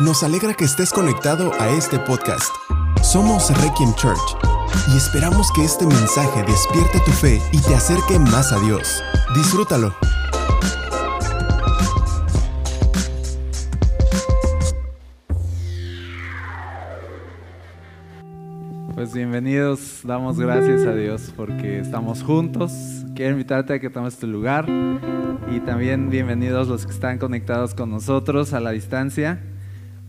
[0.00, 2.50] Nos alegra que estés conectado a este podcast.
[3.02, 4.18] Somos Requiem Church
[4.88, 9.02] y esperamos que este mensaje despierte tu fe y te acerque más a Dios.
[9.34, 9.94] Disfrútalo.
[18.94, 22.72] Pues bienvenidos, damos gracias a Dios porque estamos juntos.
[23.14, 24.64] Quiero invitarte a que tomes tu lugar
[25.50, 29.42] y también bienvenidos los que están conectados con nosotros a la distancia.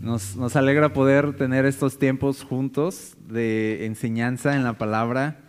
[0.02, 5.42] Nos, alegra poder tener estos tiempos juntos de enseñanza en la palabra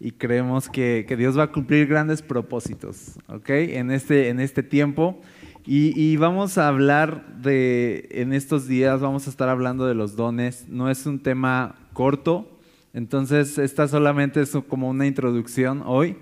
[0.00, 3.48] y creemos que, Dios va a cumplir grandes propósitos, ¿ok?
[3.50, 5.20] En este, en este tiempo.
[5.64, 10.16] Y, y, vamos a hablar de, en estos días, vamos a estar hablando de los
[10.16, 10.66] dones.
[10.68, 12.58] No es un tema corto,
[12.92, 16.16] entonces esta solamente es como una introducción hoy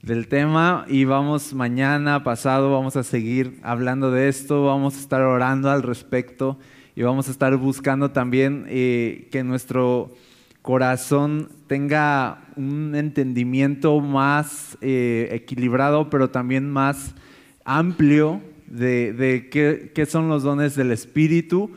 [0.00, 5.20] del tema y vamos mañana, pasado, vamos a seguir hablando de esto, vamos a estar
[5.20, 6.58] orando al respecto
[6.96, 10.14] y vamos a estar buscando también eh, que nuestro
[10.62, 17.14] corazón tenga un entendimiento más eh, equilibrado, pero también más
[17.66, 21.70] amplio de, qué, qué, son los dones del Espíritu,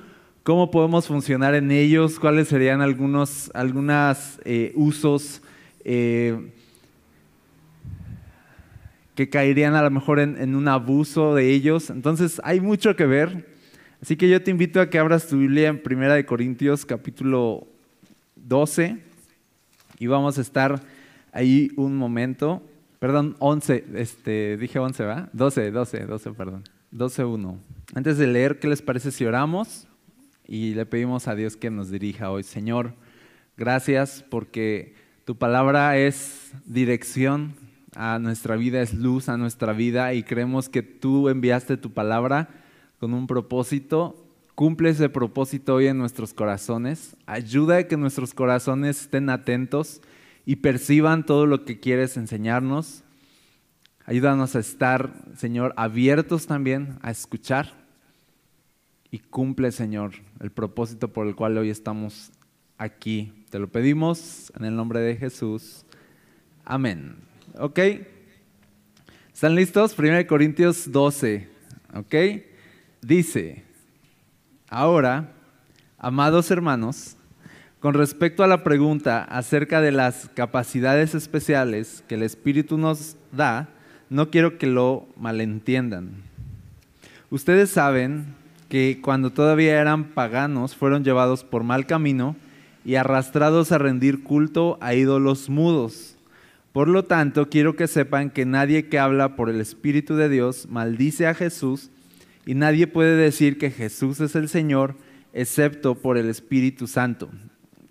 [0.44, 5.42] cómo podemos funcionar en ellos, cuáles serían algunos algunas, eh, usos
[5.84, 6.44] que
[9.30, 11.90] caerían a lo mejor en un abuso de ellos.
[11.90, 13.59] Entonces hay mucho que ver.
[14.02, 17.68] Así que yo te invito a que abras tu Biblia en Primera de Corintios capítulo
[18.38, 18.98] 12
[20.00, 20.82] y vamos a estar
[21.34, 22.64] ahí un momento.
[23.00, 25.30] Perdón, 11, este, dije 11, ¿va?
[25.34, 26.64] 12, 12, 12, perdón.
[26.92, 27.60] 12, 1.
[27.94, 29.86] Antes de leer, ¿qué les parece si oramos?
[30.48, 32.44] Y le pedimos a Dios que nos dirija hoy.
[32.44, 32.94] Señor,
[33.58, 34.94] gracias porque
[35.26, 37.54] tu palabra es dirección
[37.96, 42.48] a nuestra vida, es luz a nuestra vida y creemos que tú enviaste tu palabra
[43.00, 44.26] con un propósito.
[44.56, 47.16] Cumple ese propósito hoy en nuestros corazones.
[47.26, 50.02] Ayuda a que nuestros corazones estén atentos
[50.46, 53.04] y perciban todo lo que quieres enseñarnos.
[54.06, 57.74] Ayúdanos a estar, Señor, abiertos también a escuchar.
[59.12, 62.32] Y cumple, Señor, el propósito por el cual hoy estamos
[62.78, 63.46] aquí.
[63.50, 65.86] Te lo pedimos en el nombre de Jesús.
[66.66, 67.16] Amén.
[67.58, 67.80] ¿Ok?
[69.34, 69.98] ¿Están listos?
[69.98, 71.48] 1 Corintios 12.
[71.96, 72.16] ¿Ok?
[73.02, 73.64] Dice,
[74.70, 75.32] ahora,
[75.98, 77.16] amados hermanos,
[77.80, 83.70] con respecto a la pregunta acerca de las capacidades especiales que el Espíritu nos da,
[84.10, 86.10] no quiero que lo malentiendan.
[87.30, 88.36] Ustedes saben
[88.68, 92.36] que cuando todavía eran paganos fueron llevados por mal camino
[92.84, 96.18] y arrastrados a rendir culto a ídolos mudos.
[96.74, 100.68] Por lo tanto, quiero que sepan que nadie que habla por el Espíritu de Dios
[100.70, 101.90] maldice a Jesús,
[102.50, 104.96] y nadie puede decir que Jesús es el Señor
[105.34, 107.30] excepto por el Espíritu Santo.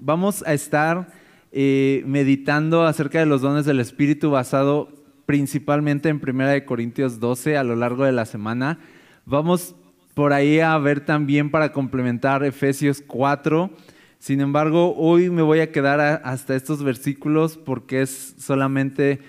[0.01, 1.13] Vamos a estar
[1.53, 4.89] eh, meditando acerca de los dones del Espíritu basado
[5.27, 8.81] principalmente en 1 Corintios 12 a lo largo de la semana.
[9.27, 9.77] Vamos
[10.15, 13.71] por ahí a ver también para complementar Efesios 4.
[14.19, 19.21] Sin embargo, hoy me voy a quedar hasta estos versículos porque es solamente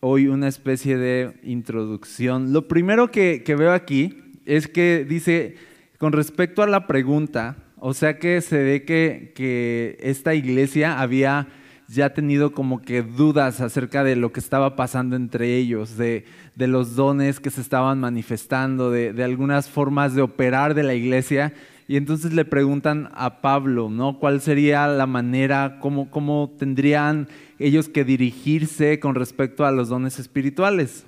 [0.00, 2.52] hoy una especie de introducción.
[2.52, 5.56] Lo primero que veo aquí es que dice,
[5.98, 11.48] con respecto a la pregunta, o sea que se ve que, que esta iglesia había
[11.86, 16.66] ya tenido como que dudas acerca de lo que estaba pasando entre ellos, de, de
[16.66, 21.52] los dones que se estaban manifestando, de, de, algunas formas de operar de la iglesia.
[21.86, 24.18] Y entonces le preguntan a Pablo, ¿no?
[24.18, 27.28] ¿Cuál sería la manera, cómo, cómo tendrían
[27.58, 31.04] ellos que dirigirse con respecto a los dones espirituales?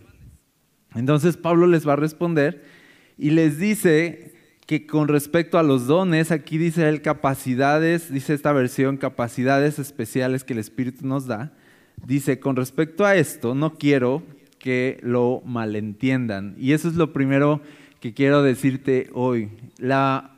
[0.94, 2.75] Entonces Pablo les va a responder
[3.18, 4.32] y les dice
[4.66, 10.44] que con respecto a los dones, aquí dice él capacidades, dice esta versión, capacidades especiales
[10.44, 11.52] que el Espíritu nos da.
[12.04, 14.22] Dice, con respecto a esto, no quiero
[14.58, 16.56] que lo malentiendan.
[16.58, 17.62] Y eso es lo primero
[18.00, 19.50] que quiero decirte hoy.
[19.78, 20.32] La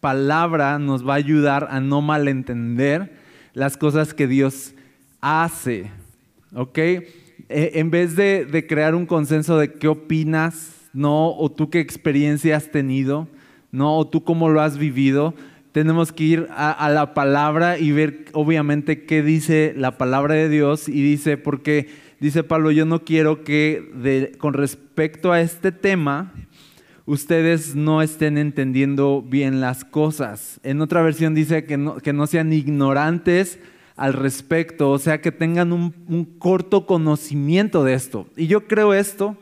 [0.00, 3.12] palabra nos va a ayudar a no malentender
[3.52, 4.74] las cosas que Dios
[5.20, 5.90] hace.
[6.54, 6.78] ¿Ok?
[7.48, 11.30] En vez de, de crear un consenso de qué opinas, ¿no?
[11.36, 13.28] O tú qué experiencia has tenido,
[13.70, 13.96] ¿no?
[13.96, 15.34] O tú cómo lo has vivido.
[15.72, 20.86] Tenemos que ir a, la palabra y ver obviamente qué dice la palabra de Dios
[20.88, 21.88] y dice, porque
[22.20, 26.34] dice Pablo, yo no quiero que con respecto a este tema
[27.06, 30.60] ustedes no estén entendiendo bien las cosas.
[30.62, 33.58] En otra versión dice que no, que no sean ignorantes
[33.96, 38.26] al respecto, o sea, que tengan un corto conocimiento de esto.
[38.36, 39.38] Y yo creo esto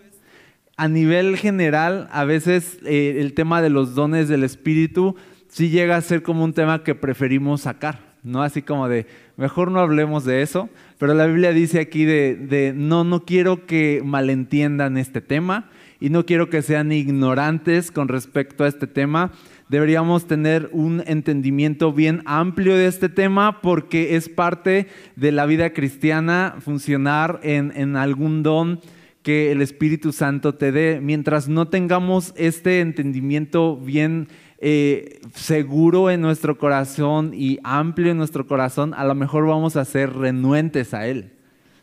[0.81, 5.15] a nivel general, a veces eh, el tema de los dones del Espíritu
[5.47, 8.43] sí llega a ser como un tema que preferimos sacar, ¿no?
[8.43, 9.07] Así como de,
[9.37, 13.67] mejor no hablemos de eso, pero la Biblia dice aquí de, de no, no quiero
[13.67, 15.69] que malentiendan este tema
[16.01, 19.33] y no quiero que sean ignorantes con respecto a este tema.
[19.69, 25.75] Deberíamos tener un entendimiento bien amplio de este tema porque es parte de la vida
[25.75, 28.81] cristiana funcionar en, en algún don
[29.23, 31.01] que el Espíritu Santo te dé.
[31.01, 34.29] Mientras no tengamos este entendimiento bien
[34.59, 39.85] eh, seguro en nuestro corazón y amplio en nuestro corazón, a lo mejor vamos a
[39.85, 41.33] ser renuentes a Él.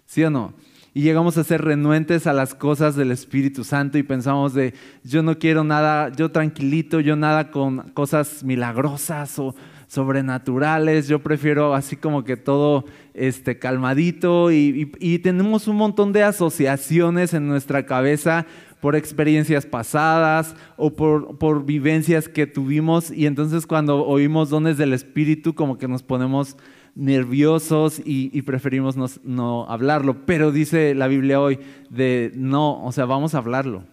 [0.06, 0.54] ¿Sí o no?
[0.94, 4.74] Y llegamos a ser renuentes a las cosas del Espíritu Santo y pensamos de,
[5.04, 9.54] yo no quiero nada, yo tranquilito, yo nada con cosas milagrosas o
[9.88, 14.86] sobrenaturales, yo prefiero así como que todo este, calmadito y,
[15.24, 18.46] tenemos un montón de asociaciones en nuestra cabeza
[18.82, 24.94] por experiencias pasadas o por, por vivencias que tuvimos y entonces cuando oímos dones del
[24.94, 26.58] Espíritu como que nos ponemos
[26.94, 30.26] nerviosos y, preferimos no, no, hablarlo.
[30.26, 31.60] Pero dice la Biblia hoy
[31.90, 33.84] de no, o sea, vamos a hablarlo,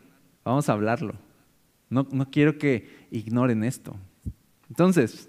[0.43, 1.14] vamos a hablarlo.
[1.90, 3.94] No, no quiero que ignoren esto.
[4.69, 5.29] Entonces,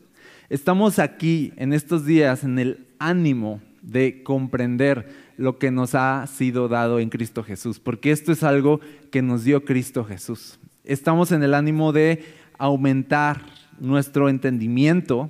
[0.55, 6.69] Estamos aquí en estos días en el ánimo de comprender lo que nos ha sido
[6.69, 8.79] dado en Cristo Jesús, porque esto es algo
[9.11, 10.57] que nos dio Cristo Jesús.
[10.85, 12.23] Estamos en el ánimo de
[12.57, 13.41] aumentar
[13.81, 15.29] nuestro entendimiento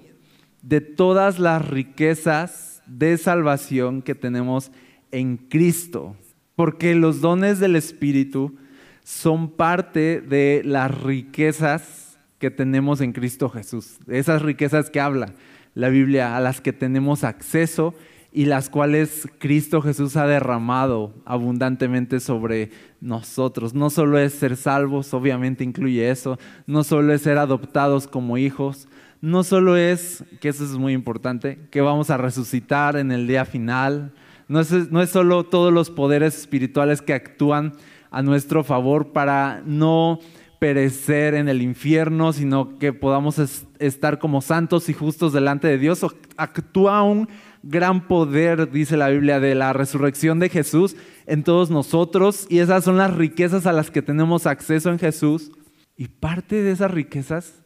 [0.62, 4.72] de todas las riquezas de salvación que tenemos
[5.12, 6.16] en Cristo,
[6.56, 8.58] porque los dones del Espíritu
[9.04, 12.05] son parte de las riquezas
[12.46, 15.34] que tenemos en Cristo Jesús, esas riquezas que habla
[15.74, 17.96] la Biblia, a las que tenemos acceso
[18.32, 22.70] y las cuales Cristo Jesús ha derramado abundantemente sobre
[23.02, 23.74] nosotros.
[23.74, 26.38] No solo es ser salvos, obviamente incluye eso,
[26.68, 28.88] no solo es ser adoptados como hijos,
[29.22, 33.46] no solo es, que eso es muy importante, que vamos a resucitar en el día
[33.46, 34.14] final,
[34.48, 37.74] no es, no es solo todos los poderes espirituales que actúan
[38.12, 40.20] a nuestro favor para no
[40.60, 43.40] perecer en el infierno, sino que podamos
[43.80, 46.06] estar como santos y justos delante de Dios.
[46.38, 47.30] Actúa un
[47.64, 52.84] gran poder, dice la Biblia, de la resurrección de Jesús en todos nosotros y esas
[52.84, 55.52] son las riquezas a las que tenemos acceso en Jesús.
[55.98, 57.64] Y parte de esas riquezas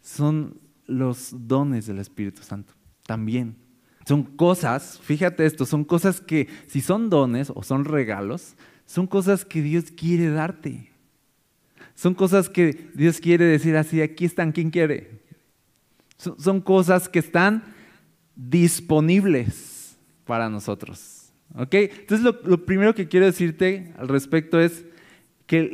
[0.00, 2.74] son los dones del Espíritu Santo
[3.06, 3.56] también.
[4.06, 8.54] Son cosas, fíjate esto, son cosas que si son dones o son regalos,
[8.86, 10.93] son cosas que Dios quiere darte.
[11.94, 15.22] Son cosas que Dios quiere decir así, aquí están, ¿quién quiere?
[16.16, 17.64] Son, cosas que están
[18.34, 21.32] disponibles para nosotros.
[21.54, 21.74] ¿Ok?
[21.74, 24.84] Entonces lo, primero que quiero decirte al respecto es
[25.46, 25.70] que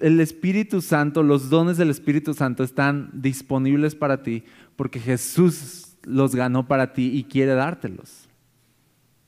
[0.00, 4.44] el Espíritu Santo, los dones del Espíritu Santo están disponibles para ti
[4.76, 8.28] porque Jesús los ganó para ti y quiere dártelos.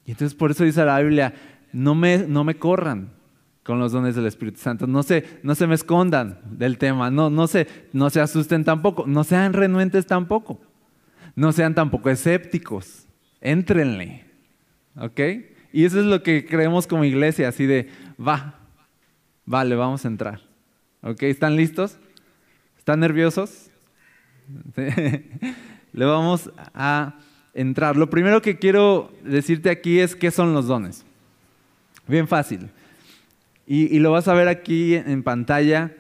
[0.05, 1.35] Y entonces por eso dice la Biblia,
[1.73, 3.11] no me, no me corran,
[3.65, 4.87] con los dones del Espíritu Santo.
[4.87, 9.05] No se, no se me escondan del tema, no, no, se, no se asusten tampoco,
[9.07, 10.61] no sean renuentes tampoco,
[11.35, 13.07] no sean tampoco escépticos,
[13.41, 14.25] éntrenle,
[14.97, 15.21] ¿ok?
[15.73, 17.89] Y eso es lo que creemos como iglesia, así de,
[18.21, 18.61] va,
[19.45, 20.41] vale, vamos a entrar,
[21.03, 21.23] ¿ok?
[21.25, 21.99] ¿Están listos?
[22.79, 23.71] ¿Están nerviosos?
[25.93, 27.15] Le vamos a
[27.55, 27.97] entrar.
[27.97, 31.05] Lo primero que quiero decirte aquí es qué son los dones.
[32.07, 32.69] Bien fácil.
[33.67, 35.95] Y, lo vas a ver aquí en pantalla.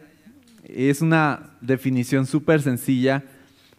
[0.64, 3.24] Es una definición súper sencilla.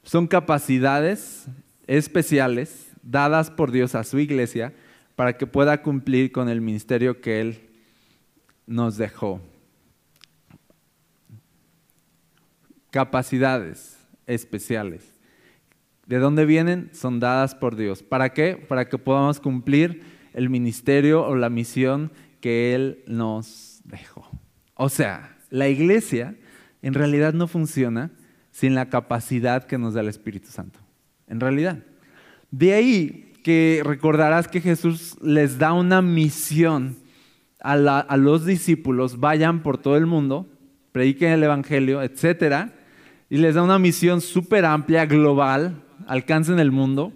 [0.04, 1.46] Son capacidades
[1.88, 4.74] especiales dadas por Dios a su iglesia
[5.16, 7.70] para que pueda cumplir con el ministerio que Él
[8.66, 9.40] nos dejó.
[12.90, 15.04] Capacidades especiales.
[16.08, 16.90] ¿De dónde vienen?
[16.94, 18.02] Son dadas por Dios.
[18.02, 18.56] ¿Para qué?
[18.56, 22.12] Para que podamos cumplir el ministerio o la misión
[22.42, 23.75] que Él nos
[24.76, 26.36] O sea, la iglesia
[26.82, 28.12] en realidad no funciona
[28.52, 30.80] sin la capacidad que nos da el Espíritu Santo.
[31.28, 31.80] En realidad.
[32.52, 36.98] De ahí que recordarás que Jesús les da una misión
[37.60, 40.48] a, los discípulos, vayan por todo el mundo,
[40.92, 42.72] prediquen el Evangelio, etc.
[43.30, 47.12] Y les da una misión súper amplia, global, alcancen el mundo.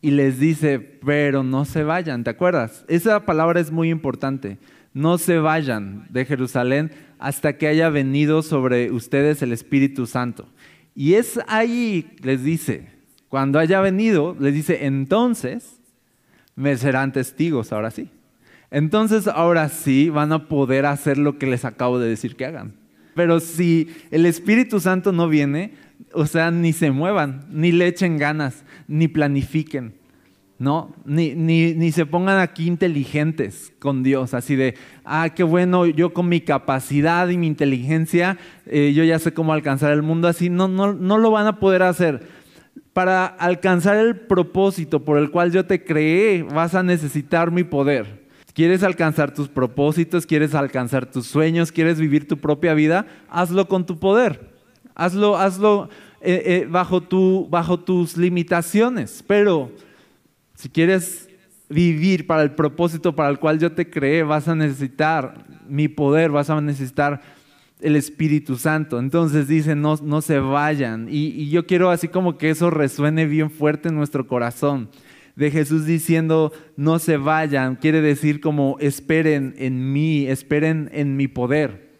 [0.00, 2.84] Y les dice, pero no se vayan, ¿te acuerdas?
[2.88, 4.58] Esa palabra es muy importante
[4.94, 10.48] no se vayan de Jerusalén hasta que haya venido sobre ustedes el Espíritu Santo.
[10.94, 12.88] Y es ahí, les dice,
[13.28, 15.80] cuando haya venido, les dice, entonces
[16.54, 18.08] me serán testigos, ahora sí.
[18.70, 22.74] Entonces, ahora sí van a poder hacer lo que les acabo de decir que hagan.
[23.14, 25.74] Pero si el Espíritu Santo no viene,
[26.12, 29.94] o sea, ni se muevan, ni le echen ganas, ni planifiquen.
[30.58, 30.94] ¿No?
[31.04, 36.28] Ni, ni, se pongan aquí inteligentes con Dios, así de, ah, qué bueno, yo con
[36.28, 40.68] mi capacidad y mi inteligencia, eh, yo ya sé cómo alcanzar el mundo, así no,
[40.68, 42.44] no, no lo van a poder hacer.
[42.92, 48.24] Para alcanzar el propósito por el cual yo te creé, vas a necesitar mi poder.
[48.54, 50.26] ¿Quieres alcanzar tus propósitos?
[50.26, 51.72] ¿Quieres alcanzar tus sueños?
[51.72, 53.04] ¿Quieres vivir tu propia vida?
[53.28, 54.52] Hazlo con tu poder.
[54.94, 55.88] Hazlo, hazlo
[56.20, 59.24] eh, eh, bajo, tu, bajo tus limitaciones.
[59.26, 59.72] Pero
[60.64, 61.28] si quieres
[61.68, 66.30] vivir para el propósito para el cual yo te creé, vas a necesitar mi poder,
[66.30, 67.20] vas a necesitar
[67.82, 68.98] el Espíritu Santo.
[68.98, 71.08] Entonces dice, no, no se vayan.
[71.10, 74.88] Y, yo quiero así como que eso resuene bien fuerte en nuestro corazón.
[75.36, 81.28] De Jesús diciendo, no se vayan, quiere decir como esperen en mí, esperen en mi
[81.28, 81.90] poder.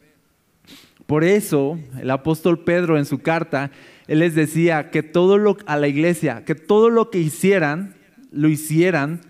[1.04, 3.70] Por eso el apóstol Pedro en su carta,
[4.06, 8.02] él les decía que todo lo a la iglesia, que todo lo que hicieran,
[8.34, 9.20] lo hicieran,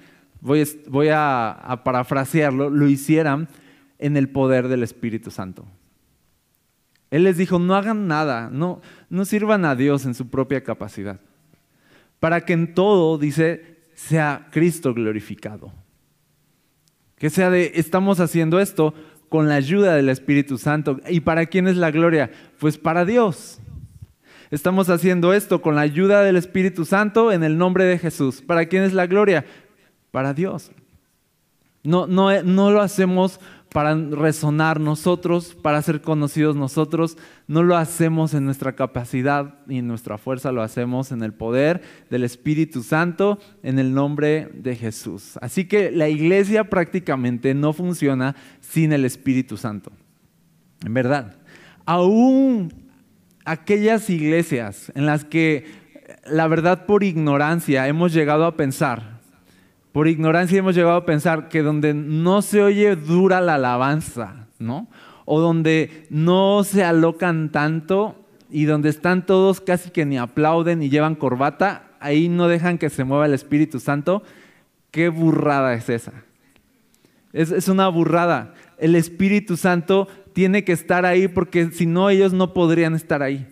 [0.41, 3.49] voy, voy a, parafrasearlo, lo hicieran
[3.99, 5.67] en el poder del Espíritu Santo.
[7.11, 11.21] Él les dijo, no hagan nada, no, no sirvan a Dios en su propia capacidad,
[12.19, 15.73] para que en todo, dice, sea Cristo glorificado.
[17.17, 18.95] Que sea de, estamos haciendo esto
[19.29, 21.01] con la ayuda del Espíritu Santo.
[21.09, 22.31] ¿Y para quién es la gloria?
[22.59, 23.61] Pues para Dios.
[24.55, 28.41] Estamos haciendo esto con la ayuda del Espíritu Santo en el nombre de Jesús.
[28.41, 29.45] ¿Para quién es la gloria?
[30.13, 30.71] Para Dios.
[31.83, 33.41] No, no, no lo hacemos
[33.73, 37.19] para resonar nosotros, para ser conocidos nosotros.
[37.49, 41.83] No lo hacemos en nuestra capacidad y en nuestra fuerza, lo hacemos en el poder
[42.09, 45.37] del Espíritu Santo, en el nombre de Jesús.
[45.43, 49.91] Así que la iglesia prácticamente no funciona sin el Espíritu Santo.
[50.85, 51.39] En verdad.
[51.87, 52.84] Aún
[53.45, 55.67] aquellas iglesias en las que
[56.27, 59.21] la verdad por ignorancia hemos llegado a pensar,
[59.93, 64.89] por ignorancia hemos llegado a pensar que donde no se oye dura la alabanza, ¿no?
[65.25, 68.17] O donde no se alocan tanto
[68.51, 72.91] y donde están todos casi que ni aplauden y llevan corbata, ahí no dejan que
[72.91, 74.23] se mueva el Espíritu Santo.
[74.91, 76.13] ¿Qué burrada es esa?
[77.33, 78.55] Es, es una burrada.
[78.79, 83.47] El Espíritu Santo tiene que estar ahí porque si no ellos no podrían estar ahí.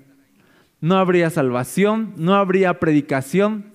[0.81, 3.67] No habría salvación, no habría predicación,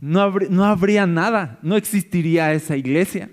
[0.00, 3.30] no no habría nada, no existiría esa iglesia.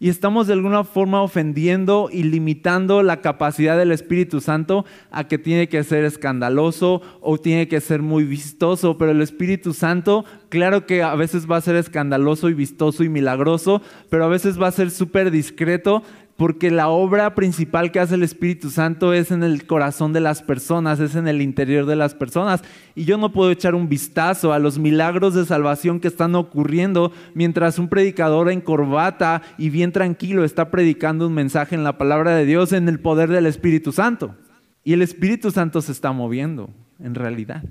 [0.00, 5.38] Y estamos de alguna forma ofendiendo y limitando la capacidad del Espíritu Santo a que
[5.38, 10.84] tiene que ser escandaloso o tiene que ser muy vistoso, pero el Espíritu Santo, claro
[10.84, 14.66] que a veces va a ser escandaloso y vistoso y milagroso, pero a veces va
[14.66, 16.02] a ser súper discreto
[16.36, 20.42] porque la obra principal que hace el Espíritu Santo es en el corazón de las
[20.42, 22.62] personas, es en el interior de las personas.
[22.96, 27.12] Y yo no puedo echar un vistazo a los milagros de salvación que están ocurriendo
[27.34, 32.34] mientras un predicador en corbata y bien tranquilo está predicando un mensaje en la palabra
[32.34, 34.34] de Dios en el poder del Espíritu Santo.
[34.82, 37.62] Y el Espíritu Santo se está moviendo, en realidad.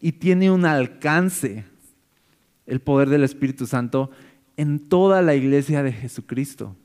[0.00, 1.64] Y tiene un alcance
[2.66, 4.10] el poder del Espíritu Santo
[4.56, 6.76] en toda la iglesia de Jesucristo.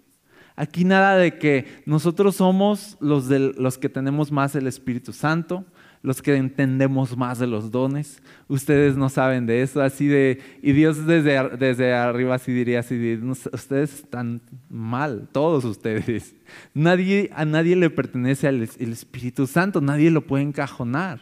[0.56, 5.66] Aquí nada de que nosotros somos los, de, los que tenemos más el Espíritu Santo,
[6.02, 8.22] los que entendemos más de los dones.
[8.48, 13.20] Ustedes no saben de eso, así de, y Dios desde, desde arriba así diría, así
[13.52, 16.36] ustedes están mal, todos ustedes.
[16.74, 21.20] Nadie, a nadie le pertenece el Espíritu Santo, nadie lo puede encajonar.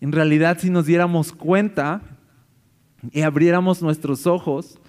[0.00, 2.00] En realidad, si nos diéramos cuenta
[3.12, 4.79] y abriéramos nuestros ojos,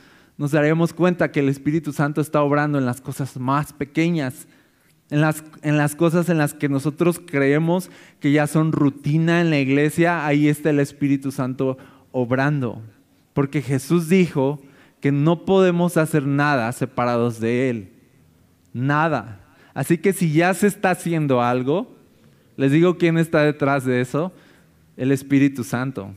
[0.42, 4.48] nos daremos cuenta que el Espíritu Santo está obrando en las cosas más pequeñas,
[5.12, 9.52] en las, en las cosas en las que nosotros creemos que ya son rutina en
[9.52, 11.78] la iglesia, ahí está el Espíritu Santo
[12.12, 12.82] obrando.
[13.34, 14.60] Porque Jesús dijo
[15.00, 17.92] que no podemos hacer nada separados de Él.
[18.74, 19.42] Nada.
[19.76, 21.96] Así que si ya se está haciendo algo,
[22.58, 24.34] les digo quién está detrás de eso,
[24.98, 26.16] el Espíritu Santo.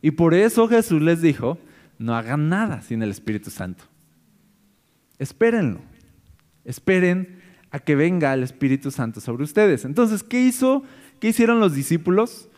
[0.00, 1.58] Y por eso Jesús les dijo
[2.00, 3.84] no hagan nada sin el Espíritu Santo.
[5.18, 5.80] Espérenlo.
[6.64, 7.40] Esperen
[7.70, 9.84] a que venga el Espíritu Santo sobre ustedes.
[9.84, 10.82] Entonces, ¿qué hizo?
[11.20, 12.48] ¿Qué hicieron los discípulos?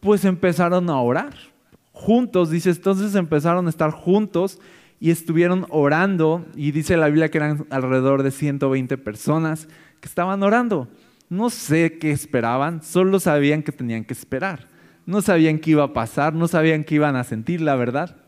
[0.00, 1.34] Pues empezaron a orar
[1.92, 4.58] juntos, dice, entonces empezaron a estar juntos
[5.00, 9.68] y estuvieron orando y dice la Biblia que eran alrededor de 120 personas
[10.00, 10.86] que estaban orando.
[11.30, 14.68] No sé qué esperaban, solo sabían que tenían que esperar.
[15.06, 18.20] No sabían qué iba a pasar, no sabían qué iban a sentir, la verdad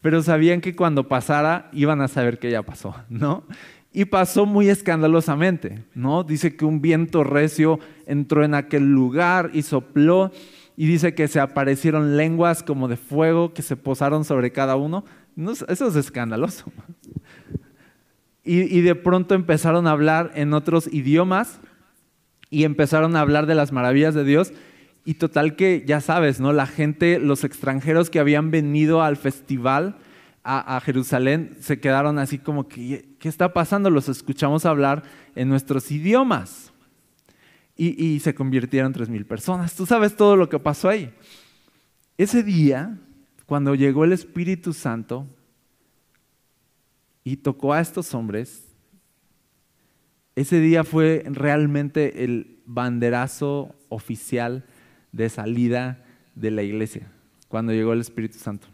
[0.00, 3.44] pero sabían que cuando pasara iban a saber que ya pasó, ¿no?
[3.92, 6.22] Y pasó muy escandalosamente, ¿no?
[6.22, 10.30] Dice que un viento recio entró en aquel lugar y sopló
[10.76, 15.04] y dice que se aparecieron lenguas como de fuego que se posaron sobre cada uno.
[15.36, 16.72] eso es escandaloso.
[18.42, 21.60] Y, de pronto empezaron a hablar en otros idiomas
[22.48, 24.52] y empezaron a hablar de las maravillas de Dios.
[25.04, 26.52] Y total que, ya sabes, ¿no?
[26.52, 29.96] La gente, los extranjeros que habían venido al festival
[30.42, 33.90] a, Jerusalén, se quedaron así como que, ¿qué está pasando?
[33.90, 35.02] Los escuchamos hablar
[35.34, 36.72] en nuestros idiomas.
[37.76, 39.74] Y, y se convirtieron en tres mil personas.
[39.74, 41.12] Tú sabes todo lo que pasó ahí.
[42.18, 42.98] Ese día,
[43.46, 45.26] cuando llegó el Espíritu Santo,
[47.24, 48.66] y tocó a estos hombres,
[50.36, 54.64] ese día fue realmente el banderazo oficial
[55.12, 57.10] de salida de la iglesia,
[57.48, 58.68] cuando llegó el Espíritu Santo.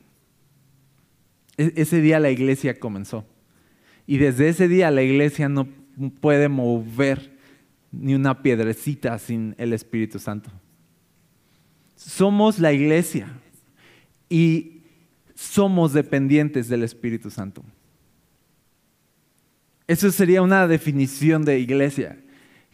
[1.57, 3.26] E-, ese día la iglesia comenzó.
[4.07, 5.69] Y desde ese día la iglesia no
[6.21, 7.37] puede mover
[7.90, 10.50] ni una piedrecita sin el Espíritu Santo.
[11.97, 13.28] Somos la iglesia
[14.28, 14.83] y
[15.35, 17.64] somos dependientes del Espíritu Santo.
[19.87, 22.19] Eso sería una definición de iglesia.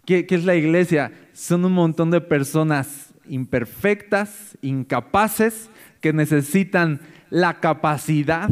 [0.05, 1.13] ¿Qué, es la iglesia?
[1.33, 7.01] Son un montón de personas imperfectas, incapaces, que necesitan
[7.31, 8.51] la capacidad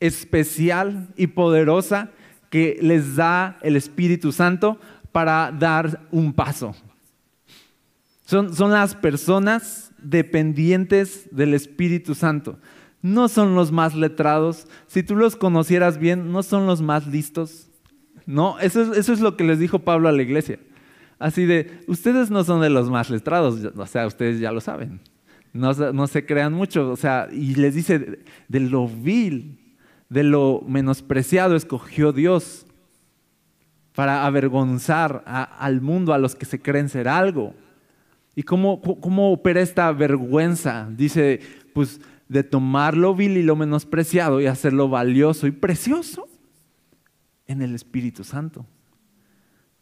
[0.00, 2.10] especial y poderosa
[2.50, 4.78] que les da el Espíritu Santo
[5.12, 6.74] para dar un paso.
[8.24, 12.58] Son, son, las personas dependientes del Espíritu Santo.
[13.02, 14.66] No son los más letrados.
[14.86, 17.68] Si tú los conocieras bien, no son los más listos.
[18.26, 20.58] No, eso es, lo que les dijo Pablo a la iglesia.
[21.18, 25.00] Así de, ustedes no son de los más letrados, o sea, ustedes ya lo saben.
[25.52, 29.76] No, se crean mucho, o sea, y les dice, de, lo vil,
[30.08, 32.66] de lo menospreciado escogió Dios
[33.94, 37.54] para avergonzar al mundo, a los que se creen ser algo.
[38.34, 40.88] ¿Y cómo, cómo opera esta vergüenza?
[40.90, 41.40] Dice,
[41.74, 46.26] pues de tomar lo vil y lo menospreciado y hacerlo valioso y precioso
[47.46, 48.64] en el Espíritu Santo.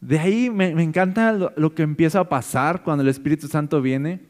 [0.00, 4.20] De ahí me, encanta lo, que empieza a pasar cuando el Espíritu Santo viene,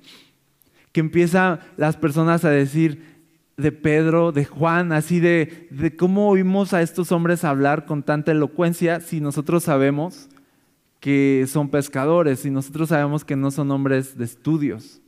[0.92, 3.20] que empiezan las personas a decir
[3.56, 8.32] de Pedro, de Juan, así de, de cómo oímos a estos hombres hablar con tanta
[8.32, 10.28] elocuencia si nosotros sabemos
[10.98, 15.00] que son pescadores, si nosotros sabemos que no son hombres de estudios,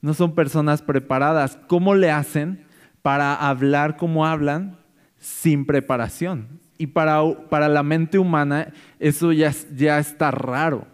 [0.00, 1.58] no son personas preparadas.
[1.68, 2.64] ¿Cómo le hacen
[3.02, 4.78] para hablar como hablan
[5.18, 6.59] sin preparación?
[6.80, 10.86] Y para, para la mente humana eso ya, ya está raro.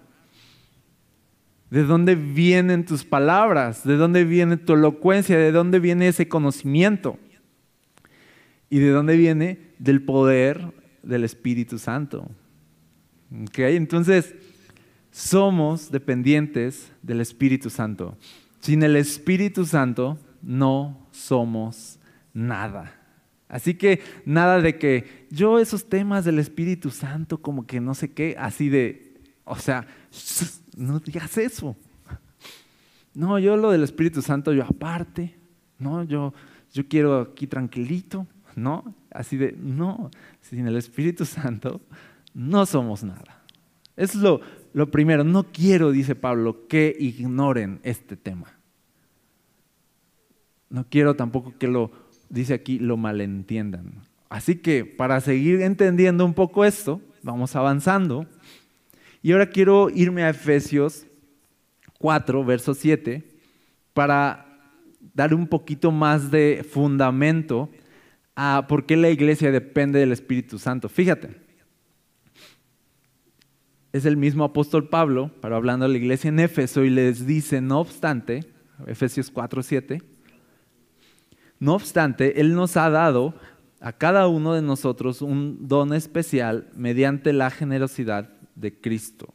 [1.71, 3.85] ¿De dónde vienen tus palabras?
[3.85, 5.39] ¿De dónde viene tu elocuencia?
[5.39, 7.21] ¿De dónde viene ese conocimiento?
[8.69, 9.61] ¿Y de dónde viene?
[9.79, 12.29] Del poder del Espíritu Santo.
[13.49, 13.77] ¿Okay?
[13.77, 14.35] Entonces,
[15.13, 18.19] somos dependientes del Espíritu Santo.
[18.59, 22.01] Sin el Espíritu Santo no somos
[22.35, 23.06] nada.
[23.49, 28.13] Así que nada de que yo esos temas del Espíritu Santo, como que no sé
[28.13, 29.87] qué, así de, o sea,
[30.77, 31.77] no digas eso.
[33.15, 35.37] No, yo lo del Espíritu Santo, yo aparte,
[35.79, 36.35] no, yo,
[36.73, 38.95] yo quiero aquí tranquilito, ¿no?
[39.11, 40.11] Así de, no,
[40.43, 41.81] sin el Espíritu Santo
[42.35, 43.43] no somos nada.
[43.97, 44.43] Es lo,
[44.75, 48.53] lo primero, no quiero, dice Pablo, que ignoren este tema.
[50.69, 51.91] No quiero tampoco que lo
[52.29, 53.95] dice aquí, lo malentiendan.
[54.29, 58.27] Así que para seguir entendiendo un poco esto, vamos avanzando.
[59.23, 61.07] Y ahora quiero irme a Efesios
[61.99, 63.25] 4, verso 7,
[63.93, 64.47] para
[65.15, 67.71] dar un poquito más de fundamento
[68.35, 70.89] a por qué la iglesia depende del Espíritu Santo.
[70.89, 71.31] Fíjate,
[73.93, 77.63] es el mismo apóstol Pablo, para hablando a la iglesia en Éfeso, y les dice,
[77.63, 78.45] no obstante,
[78.87, 80.03] Efesios 4, 7,
[81.59, 83.35] no obstante, Él nos ha dado
[83.81, 89.33] a cada uno de nosotros un don especial mediante la generosidad de Cristo.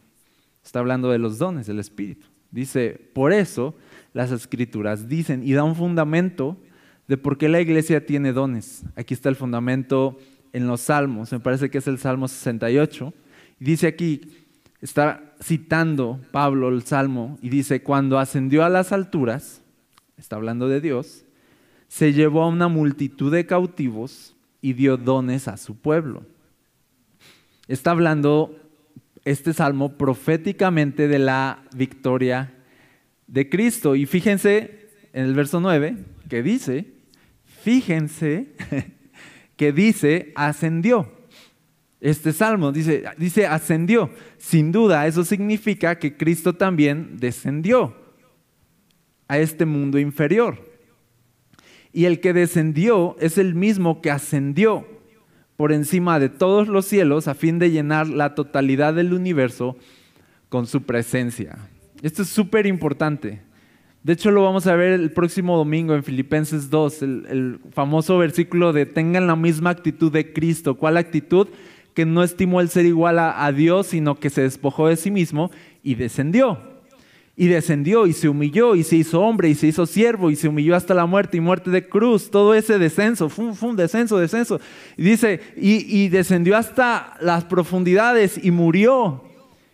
[0.63, 2.27] Está hablando de los dones del Espíritu.
[2.51, 3.75] Dice, por eso
[4.13, 6.57] las escrituras dicen y da un fundamento
[7.07, 8.83] de por qué la iglesia tiene dones.
[8.95, 10.17] Aquí está el fundamento
[10.53, 13.13] en los salmos, me parece que es el Salmo 68.
[13.59, 14.21] Y dice aquí,
[14.81, 19.61] está citando Pablo el Salmo y dice, cuando ascendió a las alturas,
[20.17, 21.25] está hablando de Dios,
[21.91, 26.23] se llevó a una multitud de cautivos y dio dones a su pueblo.
[27.67, 28.57] Está hablando
[29.25, 32.53] este salmo proféticamente de la victoria
[33.27, 33.97] de Cristo.
[33.97, 35.97] Y fíjense en el verso 9
[36.29, 36.93] que dice,
[37.43, 38.55] fíjense
[39.57, 41.11] que dice, ascendió.
[41.99, 44.11] Este salmo dice, dice, ascendió.
[44.37, 47.93] Sin duda, eso significa que Cristo también descendió
[49.27, 50.70] a este mundo inferior.
[51.93, 54.85] Y el que descendió es el mismo que ascendió
[55.57, 59.77] por encima de todos los cielos a fin de llenar la totalidad del universo
[60.49, 61.57] con su presencia.
[62.01, 63.41] Esto es súper importante.
[64.03, 68.73] De hecho, lo vamos a ver el próximo domingo en Filipenses 2, el, famoso versículo
[68.73, 70.75] de tengan la misma actitud de Cristo.
[70.75, 71.47] ¿Cuál actitud?
[71.93, 75.51] Que no estimó el ser igual a Dios, sino que se despojó de sí mismo
[75.83, 76.70] y descendió
[77.41, 80.47] y descendió y se humilló y se hizo hombre y se hizo siervo y se
[80.47, 82.29] humilló hasta la muerte y muerte de cruz.
[82.29, 84.59] Todo ese descenso, fue un descenso, descenso.
[84.95, 89.23] Y dice, y, descendió hasta las profundidades y murió.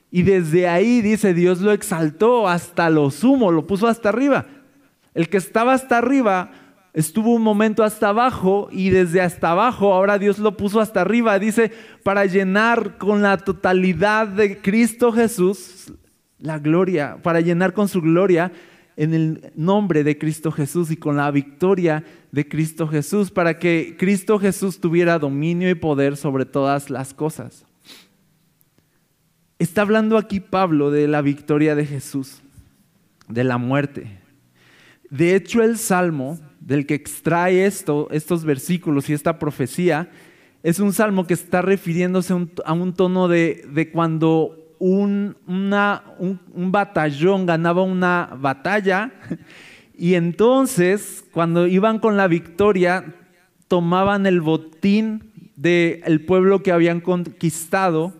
[0.09, 4.45] Y desde ahí, dice, Dios lo exaltó hasta lo sumo, lo puso hasta arriba.
[5.13, 6.51] El que estaba hasta arriba
[6.93, 11.37] estuvo un momento hasta abajo y desde hasta abajo ahora Dios lo puso hasta arriba.
[11.37, 15.91] Dice, para llenar con la totalidad de Cristo Jesús
[16.39, 18.51] la gloria, para llenar con su gloria
[18.95, 23.95] en el nombre de Cristo Jesús y con la victoria de Cristo Jesús, para que
[23.97, 27.65] Cristo Jesús tuviera dominio y poder sobre todas las cosas.
[29.59, 32.41] Está hablando aquí Pablo de la victoria de Jesús,
[33.27, 34.19] de la muerte.
[35.09, 40.09] De hecho, el salmo del que extrae esto, estos versículos y esta profecía,
[40.63, 42.33] es un salmo que está refiriéndose
[42.65, 49.11] a un, tono de, de cuando un, un, batallón ganaba una batalla
[49.97, 53.15] y entonces cuando iban con la victoria
[53.67, 58.13] tomaban el botín del pueblo que habían conquistado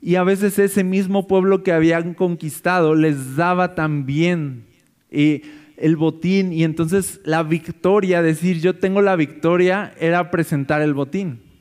[0.00, 4.64] y a veces ese mismo pueblo que habían conquistado les daba también
[5.10, 5.42] eh,
[5.76, 11.51] el botín y entonces la victoria, decir yo tengo la victoria, era presentar el botín.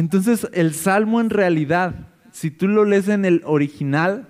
[0.00, 1.94] Entonces el salmo en realidad,
[2.32, 4.28] si tú lo lees en el original,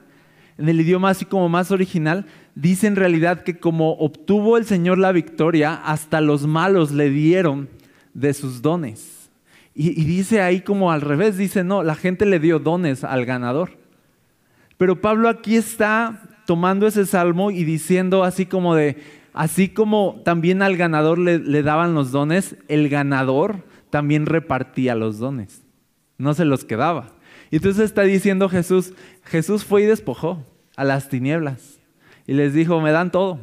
[0.59, 4.99] en el idioma así como más original, dice en realidad que como obtuvo el Señor
[4.99, 7.69] la victoria, hasta los malos le dieron
[8.15, 9.31] de sus dones.
[9.73, 13.79] Y, dice ahí como al revés, dice, no, la gente le dio dones al ganador.
[14.77, 18.97] Pero Pablo aquí está tomando ese salmo y diciendo así como de,
[19.35, 25.63] así como también al ganador le, daban los dones, el ganador también repartía los dones,
[26.19, 27.13] no se los quedaba.
[27.51, 28.93] Y entonces está diciendo Jesús,
[29.25, 30.45] Jesús fue y despojó
[30.77, 31.81] a las tinieblas
[32.27, 33.41] y les dijo, me dan todo.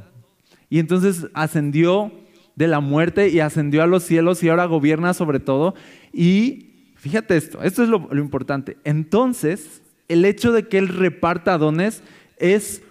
[0.69, 2.11] Y entonces ascendió
[2.55, 5.75] de la muerte y ascendió a los cielos y ahora gobierna sobre todo.
[6.13, 8.77] Y fíjate esto, esto es lo, lo importante.
[8.83, 12.01] Entonces, el hecho de que Él reparta dones
[12.37, 12.81] es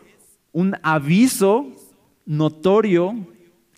[0.52, 1.72] un aviso
[2.26, 3.14] notorio,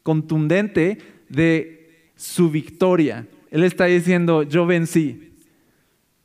[0.02, 3.26] contundente de su victoria.
[3.50, 5.32] Él está diciendo, yo vencí.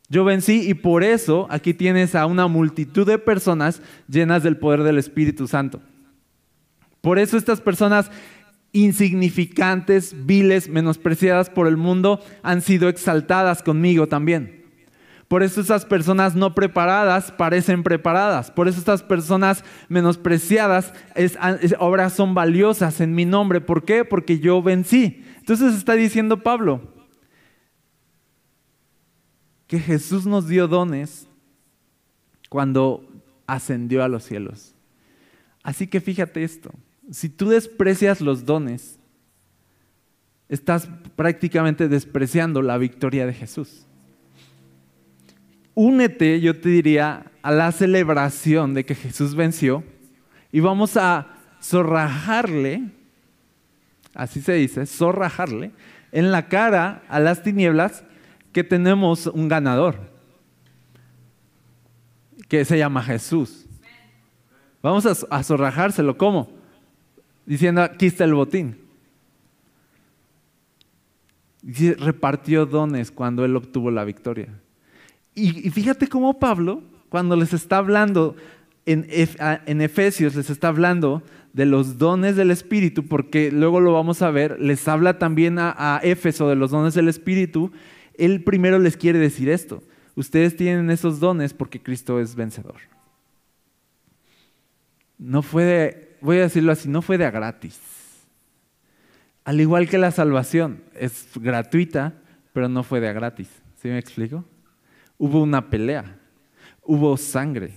[0.10, 4.84] Yo vencí y por eso aquí tienes a una multitud de personas llenas del poder
[4.84, 5.82] del Espíritu Santo.
[7.02, 8.12] Por eso estas personas
[8.74, 14.64] insignificantes, viles, menospreciadas por el mundo, han sido exaltadas conmigo también.
[15.28, 18.52] Por eso estas personas no preparadas parecen preparadas.
[18.52, 20.94] Por eso estas personas menospreciadas
[21.80, 23.62] ahora son valiosas en mi nombre.
[23.62, 24.06] ¿Por qué?
[24.06, 25.24] Porque yo vencí.
[25.40, 26.93] Entonces está diciendo Pablo,
[29.74, 31.28] que Jesús nos dio dones
[32.48, 33.10] cuando
[33.48, 34.76] ascendió a los cielos.
[35.64, 36.70] Así que fíjate esto,
[37.10, 39.00] si tú desprecias los dones,
[40.48, 43.88] estás prácticamente despreciando la victoria de Jesús.
[45.74, 49.84] Únete, yo te diría, a la celebración de que Jesús venció
[50.52, 52.92] y vamos a zorrajarle,
[54.14, 55.72] así se dice, zorrajarle,
[56.12, 58.04] en la cara a las tinieblas
[58.54, 59.96] que tenemos un ganador,
[62.48, 63.66] que se llama Jesús.
[64.82, 66.50] Vamos a, zorrajárselo, ¿cómo?
[67.46, 68.78] Diciendo, aquí está el botín.
[71.64, 74.50] Repartió dones cuando él obtuvo la victoria.
[75.34, 78.36] Y, fíjate cómo Pablo, cuando les está hablando
[78.86, 84.22] en, en, Efesios, les está hablando de los dones del Espíritu, porque luego lo vamos
[84.22, 87.72] a ver, les habla también a, a Éfeso de los dones del Espíritu,
[88.16, 89.84] él primero les quiere decir esto.
[90.16, 92.82] Ustedes tienen esos dones porque Cristo es vencedor.
[95.18, 97.80] No fue de, voy a decirlo así, no fue de a gratis.
[99.44, 102.22] Al igual que la salvación, es gratuita,
[102.54, 103.50] pero no fue de a gratis.
[103.82, 104.46] ¿Sí me explico?
[105.18, 106.20] Hubo una pelea,
[106.84, 107.74] hubo sangre,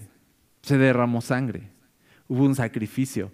[0.62, 1.70] se derramó sangre,
[2.29, 3.33] hubo un sacrificio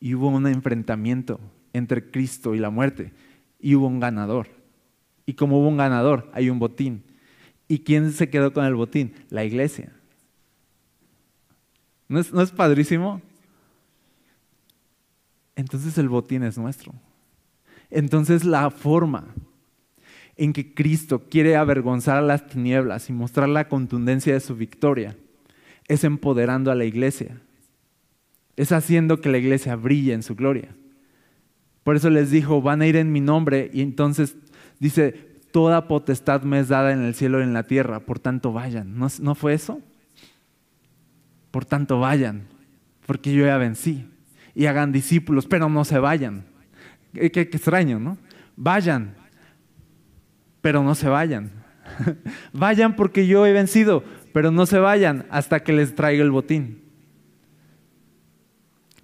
[0.00, 1.40] y hubo un enfrentamiento
[1.72, 3.12] entre Cristo y la muerte
[3.58, 4.57] y hubo un ganador.
[5.28, 7.04] Y como hubo un ganador, hay un botín.
[7.68, 9.12] ¿Y quién se quedó con el botín?
[9.28, 9.92] La iglesia.
[12.08, 13.20] ¿No es, ¿No es padrísimo?
[15.54, 16.94] Entonces el botín es nuestro.
[17.90, 19.26] Entonces la forma
[20.34, 25.14] en que Cristo quiere avergonzar a las tinieblas y mostrar la contundencia de su victoria
[25.88, 27.38] es empoderando a la iglesia.
[28.56, 30.74] Es haciendo que la iglesia brille en su gloria.
[31.84, 34.34] Por eso les dijo, van a ir en mi nombre y entonces
[34.78, 38.52] dice, toda potestad me es dada en el cielo y en la tierra, por tanto
[38.52, 38.98] vayan.
[38.98, 39.80] ¿No, fue eso?
[41.50, 42.46] Por tanto vayan,
[43.06, 44.06] porque yo ya vencí.
[44.54, 46.44] Y hagan discípulos, pero no se vayan.
[47.12, 48.18] Qué, qué extraño, ¿no?
[48.56, 49.14] Vayan,
[50.60, 51.52] pero no se vayan.
[52.52, 56.82] vayan porque yo he vencido, pero no se vayan hasta que les traiga el botín.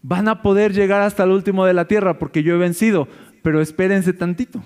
[0.02, 3.08] Van a poder llegar hasta el último de la tierra porque yo he vencido,
[3.42, 4.62] pero espérense tantito.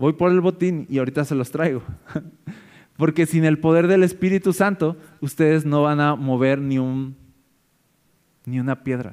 [0.00, 1.82] Voy por el botín y ahorita se los traigo.
[2.96, 7.18] porque sin el poder del Espíritu Santo, ustedes no van a mover ni, un,
[8.46, 9.12] ni una piedra.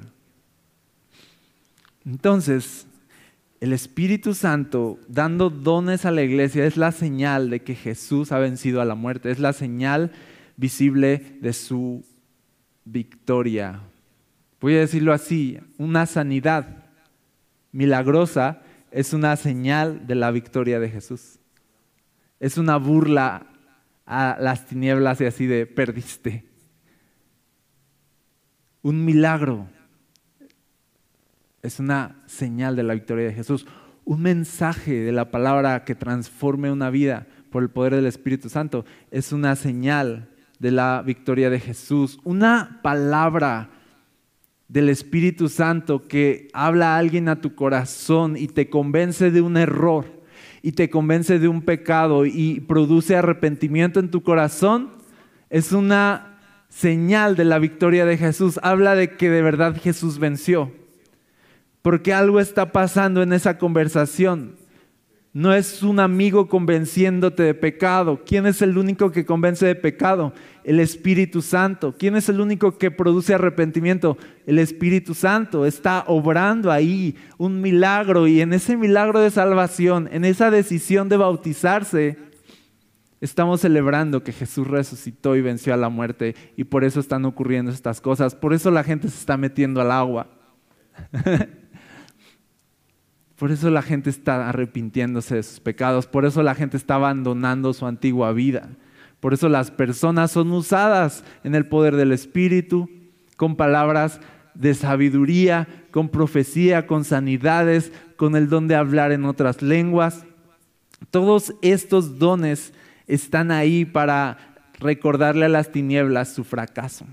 [2.06, 2.88] Entonces,
[3.60, 8.40] el Espíritu Santo dando dones a la iglesia es la señal de que Jesús ha
[8.40, 10.14] vencido a la muerte, es la señal
[10.56, 12.06] visible de su
[12.86, 13.82] victoria.
[14.62, 16.86] Voy a decirlo así, una sanidad
[17.74, 21.40] milagrosa es una señal de la victoria de Jesús.
[22.40, 23.48] Es una burla
[24.06, 26.46] a las tinieblas y así de perdiste.
[28.82, 29.68] Un milagro
[31.62, 33.68] es una señal de la victoria de Jesús.
[34.06, 38.86] Un mensaje de la palabra que transforme una vida por el poder del Espíritu Santo
[39.12, 42.20] es una señal de la victoria de Jesús.
[42.24, 43.70] Una palabra
[44.68, 49.58] del Espíritu Santo que habla a alguien a tu corazón y te convence de un
[49.58, 50.06] error
[50.62, 54.92] y te convence de un pecado y produce arrepentimiento en tu corazón,
[55.50, 58.60] es una señal de la victoria de Jesús.
[58.62, 60.72] Habla de que de verdad Jesús venció
[61.88, 64.58] porque algo está pasando en esa conversación.
[65.38, 68.24] No es un amigo convenciéndote de pecado.
[68.26, 70.34] ¿Quién es el único que convence de pecado?
[70.64, 71.94] El Espíritu Santo.
[71.96, 74.18] ¿Quién es el único que produce arrepentimiento?
[74.48, 75.68] El Espíritu Santo.
[75.68, 81.18] Está obrando ahí un milagro y en ese milagro de salvación, en esa decisión de
[81.18, 82.18] bautizarse,
[83.22, 87.70] estamos celebrando que Jesús resucitó y venció a la muerte y por eso están ocurriendo
[87.70, 88.34] estas cosas.
[88.34, 90.32] Por eso la gente se está metiendo al agua.
[93.38, 97.72] Por eso la gente está arrepintiéndose de sus pecados, por eso la gente está abandonando
[97.74, 98.70] su antigua vida.
[99.20, 102.90] Por eso las personas son usadas en el poder del Espíritu,
[103.36, 104.20] con palabras
[104.56, 110.26] de sabiduría, con profecía, con sanidades, con el don de hablar en otras lenguas.
[111.12, 112.74] Todos estos dones
[113.06, 114.38] están ahí para
[114.80, 117.06] recordarle a las tinieblas su fracaso.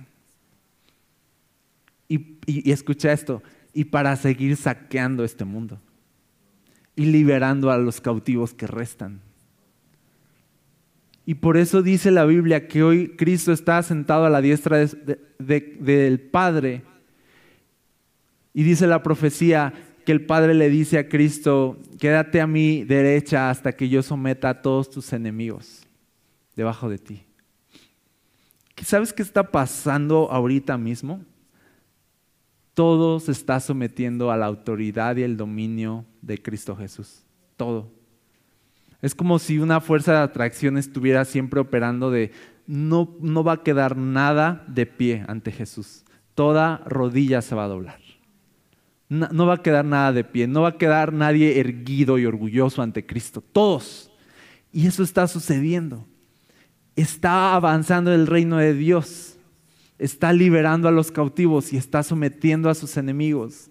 [2.08, 3.42] Y, escucha esto,
[3.74, 5.78] y para seguir saqueando este mundo
[6.96, 9.20] y liberando a los cautivos que restan.
[11.26, 14.86] Y por eso dice la Biblia que hoy Cristo está sentado a la diestra
[15.38, 16.82] del Padre.
[18.52, 19.72] Y dice la profecía
[20.04, 24.50] que el Padre le dice a Cristo, quédate a mi derecha hasta que yo someta
[24.50, 25.86] a todos tus enemigos
[26.54, 27.24] debajo de ti.
[28.82, 31.24] ¿Sabes qué está pasando ahorita mismo?
[32.74, 37.24] Todo se está sometiendo a la autoridad y el dominio de Cristo Jesús.
[37.56, 37.90] Todo.
[39.00, 42.32] Es como si una fuerza de atracción estuviera siempre operando de
[42.66, 46.04] no, no va a quedar nada de pie ante Jesús.
[46.34, 48.00] Toda rodilla se va a doblar.
[49.08, 50.48] No, no va a quedar nada de pie.
[50.48, 53.42] No va a quedar nadie erguido y orgulloso ante Cristo.
[53.52, 54.10] Todos.
[54.72, 56.04] Y eso está sucediendo.
[56.96, 59.33] Está avanzando el reino de Dios
[59.98, 63.70] está liberando a los cautivos y está sometiendo a sus enemigos,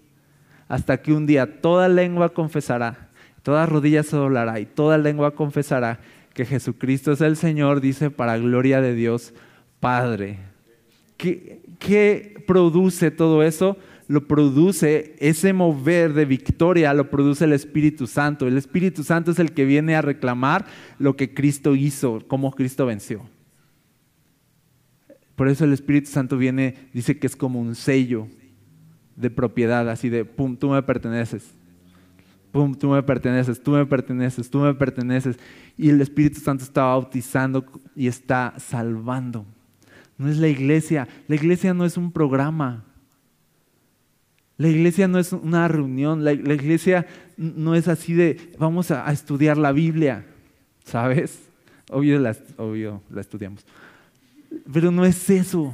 [0.68, 3.10] hasta que un día toda lengua confesará,
[3.42, 6.00] toda rodilla se doblará y toda lengua confesará
[6.32, 9.34] que Jesucristo es el Señor, dice, para gloria de Dios
[9.80, 10.38] Padre.
[11.16, 13.76] ¿Qué, qué produce todo eso?
[14.08, 18.46] Lo produce ese mover de victoria, lo produce el Espíritu Santo.
[18.46, 20.66] El Espíritu Santo es el que viene a reclamar
[20.98, 23.22] lo que Cristo hizo, cómo Cristo venció.
[25.36, 28.28] Por eso el Espíritu Santo viene, dice que es como un sello
[29.16, 31.54] de propiedad, así de, pum, tú me perteneces.
[32.52, 35.38] Pum, tú me perteneces, tú me perteneces, tú me perteneces.
[35.76, 37.64] Y el Espíritu Santo está bautizando
[37.96, 39.44] y está salvando.
[40.18, 41.08] No es la iglesia.
[41.26, 42.84] La iglesia no es un programa.
[44.56, 46.22] La iglesia no es una reunión.
[46.22, 50.24] La, iglesia no es así de, vamos a, estudiar la Biblia.
[50.84, 51.40] ¿Sabes?
[51.90, 52.20] Obvio
[52.56, 53.66] obvio la estudiamos.
[54.72, 55.72] Pero no es eso.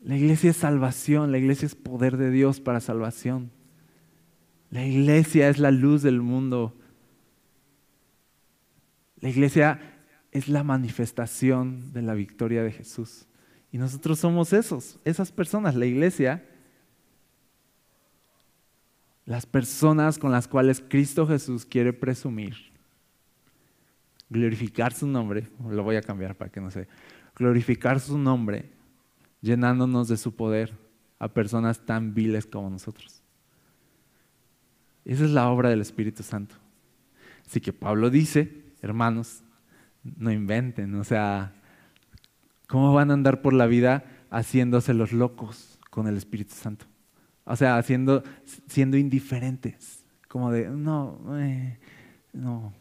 [0.00, 3.50] La iglesia es salvación, la iglesia es poder de Dios para salvación.
[4.70, 6.74] La iglesia es la luz del mundo.
[9.20, 9.80] La iglesia
[10.32, 13.26] es la manifestación de la victoria de Jesús.
[13.70, 16.44] Y nosotros somos esos, esas personas, la iglesia,
[19.24, 22.71] las personas con las cuales Cristo Jesús quiere presumir,
[24.32, 26.88] glorificar su nombre, lo voy a cambiar para que no se,
[27.36, 28.70] glorificar su nombre,
[29.40, 30.72] llenándonos de su poder
[31.18, 33.22] a personas tan viles como nosotros.
[35.04, 36.56] Esa es la obra del Espíritu Santo.
[37.46, 39.42] Así que Pablo dice, hermanos,
[40.02, 41.52] no inventen, o sea,
[42.66, 46.86] ¿cómo van a andar por la vida haciéndose los locos con el Espíritu Santo?
[47.44, 48.22] O sea, haciendo,
[48.66, 51.78] siendo indiferentes, como de, no, eh,
[52.32, 52.72] no.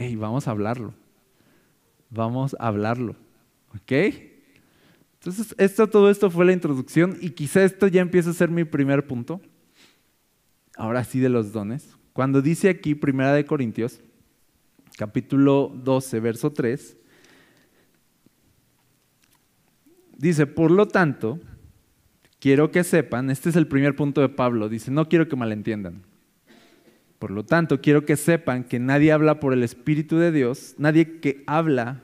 [0.00, 0.94] Hey, vamos a hablarlo.
[2.08, 3.16] Vamos a hablarlo.
[3.74, 3.90] ¿Ok?
[5.14, 8.62] Entonces, esto, todo esto fue la introducción y quizá esto ya empieza a ser mi
[8.62, 9.40] primer punto.
[10.76, 11.96] Ahora sí de los dones.
[12.12, 14.00] Cuando dice aquí, Primera de Corintios,
[14.96, 16.96] capítulo 12, verso 3,
[20.16, 21.40] dice, por lo tanto,
[22.38, 26.04] quiero que sepan, este es el primer punto de Pablo, dice, no quiero que malentiendan.
[27.18, 31.18] Por lo tanto, quiero que sepan que nadie habla por el Espíritu de Dios, nadie
[31.18, 32.00] que habla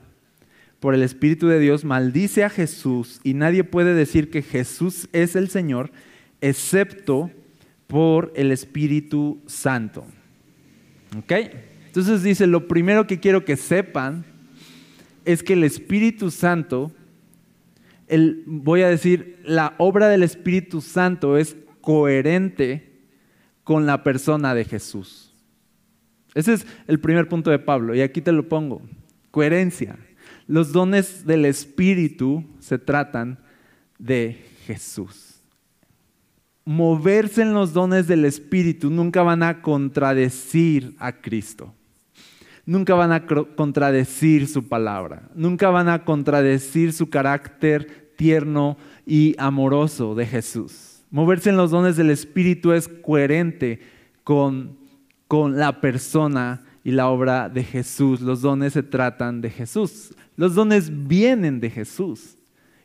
[0.79, 5.35] por el Espíritu de Dios maldice a Jesús y nadie puede decir que Jesús es
[5.35, 5.91] el Señor
[6.41, 7.31] excepto
[7.87, 10.05] por el Espíritu Santo.
[11.17, 11.31] ¿Ok?
[11.87, 14.25] Entonces dice, lo primero que quiero que sepan
[15.23, 16.91] es que el Espíritu Santo,
[18.07, 22.94] el, voy a decir, la obra del Espíritu Santo es coherente
[23.65, 25.33] con la persona de Jesús.
[26.33, 28.81] Ese es el primer punto de Pablo y aquí te lo pongo.
[29.31, 29.97] Coherencia.
[30.47, 33.39] Los dones del Espíritu se tratan
[33.97, 35.41] de Jesús.
[36.63, 41.73] Moverse en los dones del Espíritu nunca van a contradecir a Cristo.
[42.65, 45.29] Nunca van a contradecir su palabra.
[45.35, 50.94] Nunca van a contradecir su carácter tierno y amoroso de Jesús.
[51.15, 53.79] Moverse en los dones del Espíritu es coherente
[54.25, 54.77] con,
[55.29, 58.19] con la persona y la obra de Jesús.
[58.19, 60.13] Los dones se tratan de Jesús.
[60.35, 62.37] Los dones vienen de Jesús.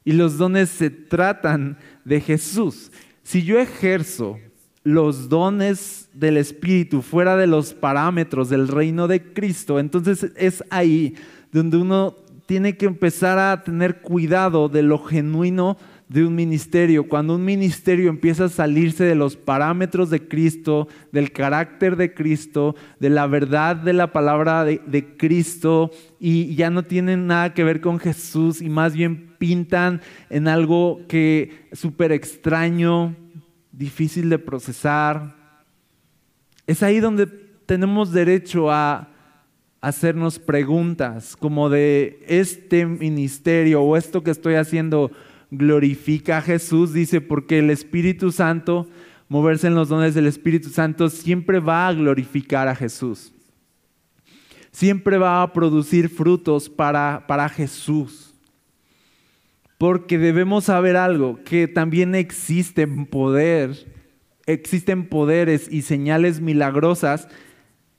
[0.05, 2.93] Y los dones se tratan de Jesús.
[3.25, 4.38] Si yo ejerzo
[4.85, 11.16] los dones del Espíritu fuera de los parámetros del reino de Cristo, entonces es ahí
[11.51, 12.14] donde uno
[12.47, 15.77] tiene que empezar a tener cuidado de lo genuino
[16.11, 21.31] de un ministerio, cuando un ministerio empieza a salirse de los parámetros de Cristo, del
[21.31, 27.29] carácter de Cristo, de la verdad de la palabra de, Cristo, y ya no tienen
[27.29, 33.14] nada que ver con Jesús y más bien pintan en algo que súper extraño,
[33.70, 35.37] difícil de procesar,
[36.66, 37.29] es ahí donde
[37.66, 39.11] tenemos derecho a
[39.81, 45.12] hacernos preguntas como de este ministerio o esto que estoy haciendo
[45.51, 48.89] glorifica a Jesús, dice, porque el Espíritu Santo,
[49.29, 53.33] moverse en los dones del Espíritu Santo, siempre va a glorificar a Jesús.
[54.71, 58.35] Siempre va a producir frutos para, para Jesús.
[59.79, 63.87] Porque debemos saber algo, que también existen poder,
[64.47, 67.29] existen poderes y señales milagrosas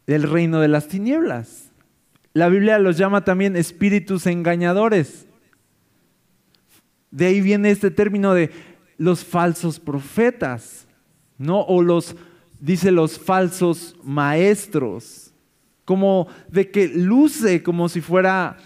[0.07, 1.71] del reino de las tinieblas.
[2.33, 5.27] La Biblia los llama también espíritus engañadores.
[7.11, 8.49] De ahí viene este término de
[8.97, 10.87] los falsos profetas,
[11.37, 11.61] ¿no?
[11.61, 12.15] O los,
[12.59, 15.33] dice los falsos maestros,
[15.85, 18.57] como de que luce como si fuera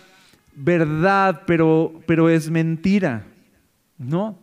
[0.55, 3.25] verdad, pero, pero es mentira,
[3.97, 4.38] ¿no?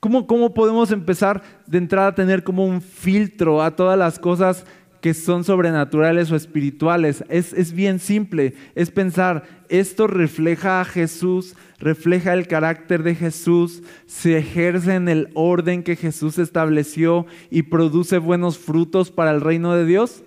[0.00, 4.64] ¿Cómo, ¿Cómo podemos empezar de entrada a tener como un filtro a todas las cosas
[5.00, 7.24] que son sobrenaturales o espirituales.
[7.28, 14.38] Es, bien simple, es pensar, esto refleja a Jesús, refleja el carácter de Jesús, se
[14.38, 19.86] ejerce en el orden que Jesús estableció y produce buenos frutos para el reino de
[19.86, 20.22] Dios.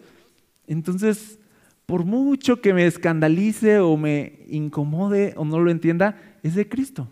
[0.67, 1.39] Entonces,
[1.85, 7.07] por mucho que me escandalice o me incomode o no lo entienda, es de Cristo.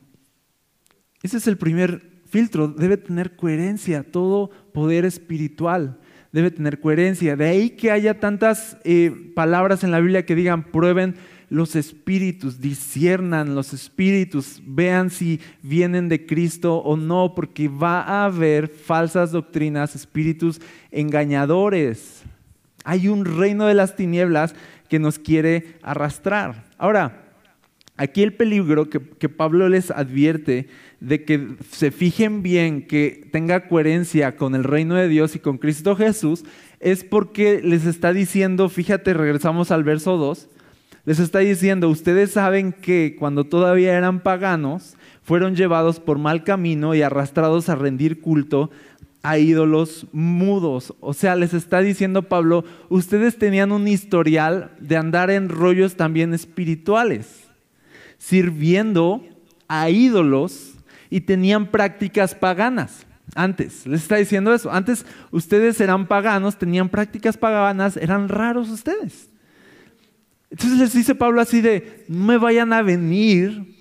[1.22, 6.00] Ese es el primer filtro, debe tener coherencia, todo poder espiritual
[6.32, 7.36] debe tener coherencia.
[7.36, 11.16] De ahí que haya tantas eh, palabras en la Biblia que digan, prueben
[11.50, 18.26] los espíritus, disciernan los espíritus, vean si vienen de Cristo o no, porque va a
[18.26, 20.62] haber falsas doctrinas, espíritus
[20.92, 22.24] engañadores.
[22.86, 24.56] Hay un reino de las tinieblas
[24.88, 26.64] que nos quiere arrastrar.
[26.78, 27.34] Ahora,
[27.98, 30.70] aquí el peligro que, que Pablo les advierte
[31.02, 35.58] de que se fijen bien, que tenga coherencia con el reino de Dios y con
[35.58, 36.46] Cristo Jesús,
[36.80, 40.48] es porque les está diciendo, fíjate, regresamos al verso 2,
[41.06, 46.94] les está diciendo, ustedes saben que cuando todavía eran paganos, fueron llevados por mal camino
[46.94, 48.70] y arrastrados a rendir culto
[49.24, 50.94] a ídolos mudos.
[51.00, 56.34] O sea, les está diciendo Pablo, ustedes tenían un historial de andar en rollos también
[56.34, 57.50] espirituales,
[58.20, 59.24] sirviendo
[59.68, 60.71] a ídolos
[61.12, 63.06] y tenían prácticas paganas.
[63.36, 64.72] Antes, les está diciendo eso.
[64.72, 69.30] Antes ustedes eran paganos, tenían prácticas paganas, eran raros ustedes.
[70.50, 73.76] Entonces les dice Pablo así de, no me vayan a venir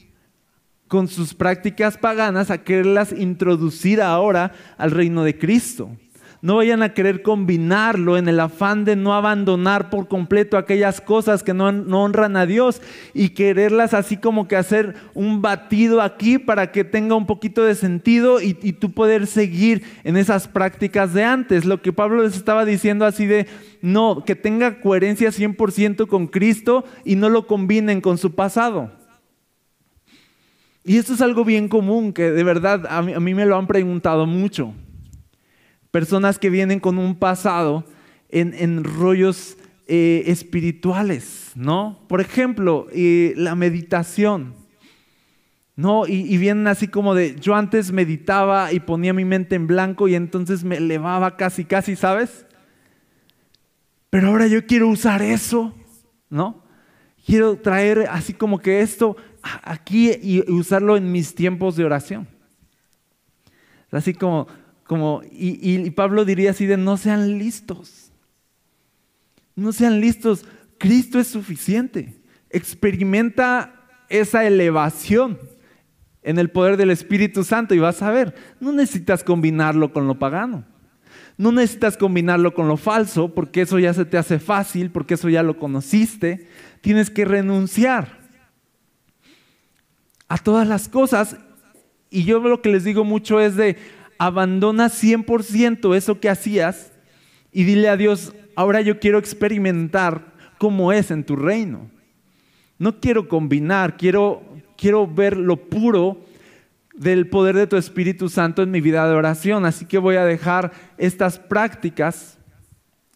[0.89, 5.97] con sus prácticas paganas a quererlas introducir ahora al reino de Cristo.
[6.43, 11.43] No vayan a querer combinarlo en el afán de no abandonar por completo aquellas cosas
[11.43, 12.81] que no, honran a Dios
[13.13, 17.75] y quererlas así como que hacer un batido aquí para que tenga un poquito de
[17.75, 21.67] sentido y, tú poder seguir en esas prácticas de antes.
[21.67, 23.47] Lo que Pablo les estaba diciendo así de,
[23.83, 28.93] no, que tenga coherencia 100% con Cristo y no lo combinen con su pasado.
[30.85, 34.25] Y esto es algo bien común que de verdad a mí, me lo han preguntado
[34.25, 34.73] mucho.
[35.91, 37.85] Personas que vienen con un pasado
[38.29, 39.57] en, rollos
[39.89, 41.99] eh, espirituales, ¿no?
[42.09, 44.55] Por ejemplo, eh, la meditación,
[45.75, 46.07] ¿no?
[46.07, 50.07] Y, y, vienen así como de, yo antes meditaba y ponía mi mente en blanco
[50.07, 52.47] y entonces me elevaba casi, casi, ¿sabes?
[54.11, 55.75] Pero ahora yo quiero usar eso,
[56.29, 56.63] ¿no?
[57.25, 59.17] Quiero traer así como que esto
[59.63, 62.29] aquí y usarlo en mis tiempos de oración.
[63.91, 64.47] Así como,
[64.91, 68.11] como y, Pablo diría así de, no sean listos.
[69.55, 70.45] No sean listos.
[70.79, 72.21] Cristo es suficiente.
[72.51, 75.39] Experimenta esa elevación
[76.25, 80.19] en el poder del Espíritu Santo y vas a ver, no necesitas combinarlo con lo
[80.19, 80.65] pagano.
[81.37, 85.29] No necesitas combinarlo con lo falso porque eso ya se te hace fácil, porque eso
[85.29, 86.49] ya lo conociste.
[86.81, 88.19] Tienes que renunciar
[90.27, 91.37] a todas las cosas.
[92.11, 93.77] Y yo lo que les digo mucho es de
[94.21, 96.93] abandona 100% eso que hacías
[97.53, 101.91] y dile a Dios, ahora yo quiero experimentar cómo es en tu reino.
[102.79, 104.43] No quiero combinar, quiero,
[104.77, 106.21] quiero ver lo puro
[106.95, 109.65] del poder de tu Espíritu Santo en mi vida de oración.
[109.65, 112.37] Así que voy a dejar estas prácticas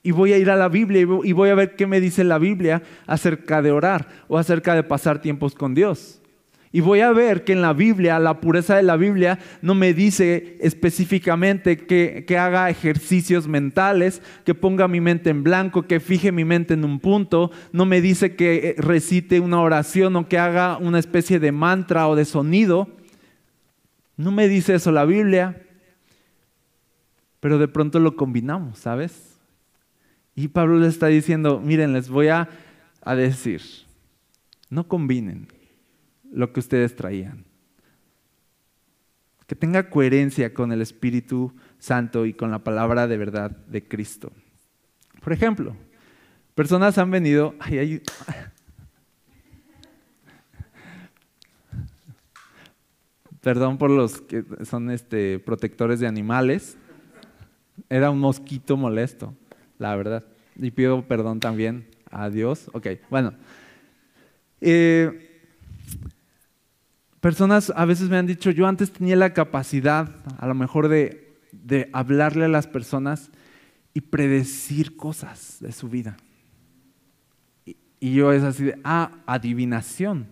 [0.03, 2.39] y voy a ir a la Biblia y voy a ver qué me dice la
[2.39, 6.23] Biblia acerca de orar o acerca de pasar tiempos con Dios.
[6.75, 9.95] Y voy a ver que en la Biblia, la pureza de la Biblia no me
[9.95, 16.45] dice específicamente que, haga ejercicios mentales, que ponga mi mente en blanco, que fije mi
[16.45, 17.53] mente en un punto.
[17.71, 22.09] No me dice que eh, recite una oración o que haga una especie de mantra
[22.09, 22.89] o de sonido.
[24.17, 25.63] No me dice eso la Biblia.
[27.39, 29.39] Pero de pronto lo combinamos, ¿sabes?
[30.35, 32.49] Y Pablo le está diciendo, miren, les voy a,
[33.01, 33.63] a decir,
[34.71, 35.54] no combinen
[36.35, 37.45] lo que ustedes traían.
[39.47, 44.33] Que tenga coherencia con el Espíritu Santo y con la palabra de verdad de Cristo.
[45.23, 45.77] Por ejemplo,
[46.55, 47.55] personas han venido...
[53.41, 56.79] Perdón por los que son este, protectores de animales.
[57.91, 59.35] Era un mosquito molesto,
[59.79, 60.25] la verdad.
[60.57, 62.71] Y pido perdón también a Dios.
[62.73, 63.35] Ok, bueno.
[64.63, 65.34] Eh,
[67.25, 71.41] Personas a veces me han dicho, yo antes tenía la capacidad a lo mejor de,
[71.95, 73.31] hablarle a las personas
[73.95, 76.19] y predecir cosas de su vida.
[77.65, 80.27] Y, y yo es así de, ah, adivinación.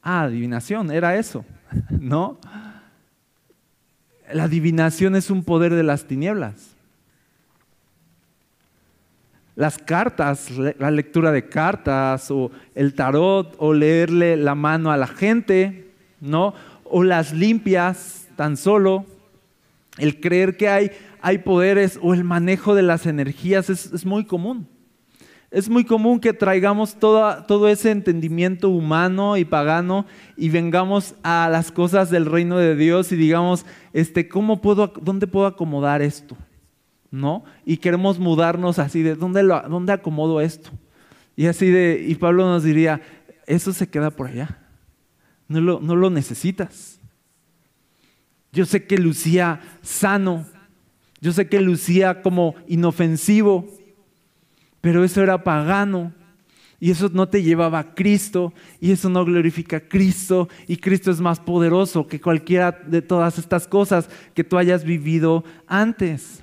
[0.00, 1.44] Ah, adivinación, era eso,
[1.90, 2.38] ¿no?
[4.32, 6.71] La adivinación es un poder de las tinieblas
[9.54, 15.06] las cartas, la lectura de cartas o el tarot o leerle la mano a la
[15.06, 15.90] gente,
[16.20, 16.54] ¿no?
[16.84, 19.04] O las limpias tan solo,
[19.98, 20.90] el creer que hay,
[21.20, 24.66] hay poderes o el manejo de las energías es, muy común.
[25.50, 31.70] Es muy común que traigamos todo ese entendimiento humano y pagano y vengamos a las
[31.70, 36.38] cosas del reino de Dios y digamos, este, ¿cómo puedo, ¿dónde puedo acomodar esto?
[37.12, 37.44] ¿No?
[37.64, 40.70] Y queremos mudarnos así de, ¿dónde, lo, dónde acomodo esto?
[41.36, 43.02] Y así de, y Pablo nos diría,
[43.46, 44.58] eso se queda por allá,
[45.46, 46.98] no lo, no lo necesitas.
[48.50, 50.46] Yo sé que lucía sano,
[51.20, 53.66] yo sé que lucía como inofensivo,
[54.80, 56.12] pero eso era pagano.
[56.80, 61.12] y eso no te llevaba a Cristo y eso no glorifica a Cristo y Cristo
[61.12, 66.42] es más poderoso que cualquiera de todas estas cosas que tú hayas vivido antes.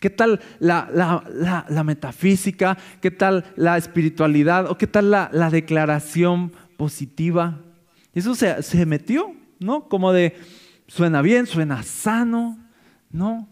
[0.00, 2.76] ¿Qué tal la, metafísica?
[3.00, 4.70] ¿Qué tal la espiritualidad?
[4.70, 7.60] ¿O qué tal la, declaración positiva?
[8.12, 9.88] Eso se, metió, ¿no?
[9.88, 10.36] Como de,
[10.86, 12.58] suena bien, suena sano,
[13.10, 13.48] ¿no?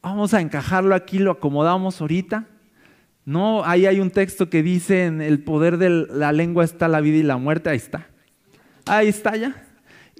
[0.00, 2.46] Vamos a encajarlo aquí, lo acomodamos ahorita.
[3.24, 7.00] No, ahí hay un texto que dice, en el poder de la lengua está la
[7.00, 8.08] vida y la muerte, ahí está.
[8.86, 9.66] Ahí está ya.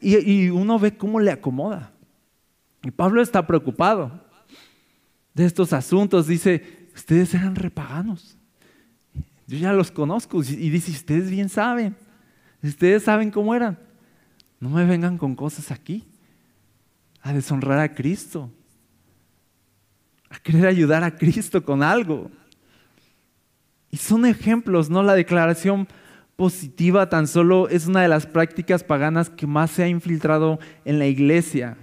[0.00, 1.92] Y, y uno ve cómo le acomoda.
[2.82, 4.31] Y Pablo está preocupado
[5.34, 6.26] de estos asuntos.
[6.26, 8.36] Dice, ustedes eran repaganos.
[9.46, 10.42] Yo ya los conozco.
[10.42, 11.96] Y dice, ustedes bien saben.
[12.62, 13.78] Ustedes saben cómo eran.
[14.60, 16.04] No me vengan con cosas aquí.
[17.20, 18.50] A deshonrar a Cristo.
[20.30, 22.30] A querer ayudar a Cristo con algo.
[23.90, 25.02] Y son ejemplos, ¿no?
[25.02, 25.86] La declaración
[26.36, 30.98] positiva tan solo es una de las prácticas paganas que más se ha infiltrado en
[30.98, 31.76] la iglesia.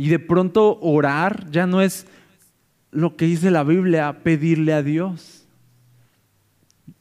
[0.00, 2.06] Y de pronto orar ya no es
[2.90, 5.46] lo que dice la Biblia, pedirle a Dios.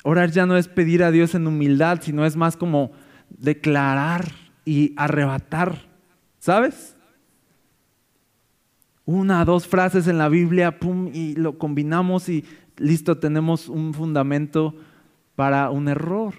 [0.04, 2.92] Orar ya no es pedir a Dios en humildad, sino es más como
[3.30, 4.30] declarar
[4.66, 5.88] y arrebatar,
[6.40, 6.98] ¿sabes?
[9.06, 12.44] Una, dos frases en la Biblia, pum, y lo combinamos y
[12.76, 14.76] listo, tenemos un fundamento
[15.38, 16.34] para un error.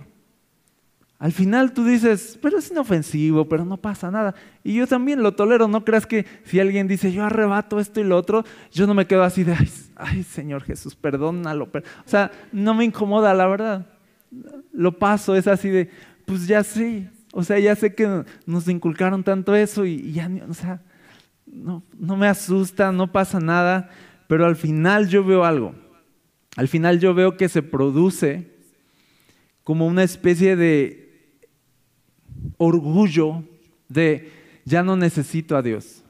[1.21, 4.35] Al final tú dices, pero es inofensivo, pero no pasa nada.
[4.65, 8.05] Y yo también lo tolero, no creas que si alguien dice, yo arrebato esto y
[8.05, 8.43] lo otro,
[8.73, 9.55] yo no me quedo así de,
[9.97, 11.69] ay, Señor Jesús, perdónalo.
[11.75, 13.87] O sea, no me incomoda, la verdad.
[14.73, 15.91] Lo paso, es así de,
[16.25, 17.11] pues ya sé.
[17.35, 20.81] O sea, ya sé que nos inculcaron tanto eso y, ya, o sea,
[21.45, 23.91] no, no me asusta, no pasa nada.
[24.27, 25.75] Pero al final yo veo algo.
[26.57, 28.55] Al final yo veo que se produce
[29.65, 31.10] como una especie de
[32.59, 33.45] orgullo
[33.89, 34.31] de
[34.65, 36.05] ya no necesito a Dios.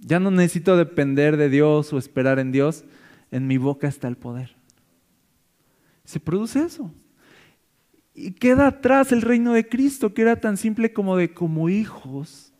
[0.00, 2.84] Ya no necesito depender de Dios o esperar en Dios.
[3.30, 4.56] En mi boca está el poder.
[6.04, 6.92] Se produce eso.
[8.14, 12.52] Y queda atrás el reino de Cristo, que era tan simple como de como hijos.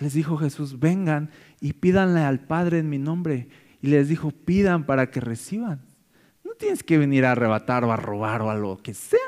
[0.00, 1.30] Les dijo Jesús, vengan
[1.60, 3.48] y pídanle al Padre en mi nombre.
[3.82, 5.88] Y les dijo, pidan para que reciban
[6.58, 9.18] tienes que venir a arrebatar o a robar o a lo que sea.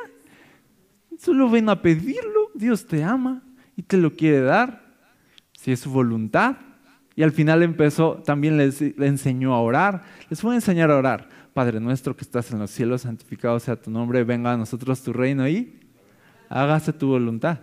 [1.18, 2.39] Solo ven a pedirlo.
[2.60, 3.42] Dios te ama
[3.76, 4.82] y te lo quiere dar,
[5.52, 6.56] si es su voluntad.
[7.16, 10.02] Y al final empezó, también les, enseñó a orar.
[10.28, 11.28] Les voy a enseñar a orar.
[11.52, 15.12] Padre nuestro que estás en los cielos, santificado sea tu nombre, venga a nosotros tu
[15.12, 15.80] reino y
[16.48, 17.58] hágase tu voluntad.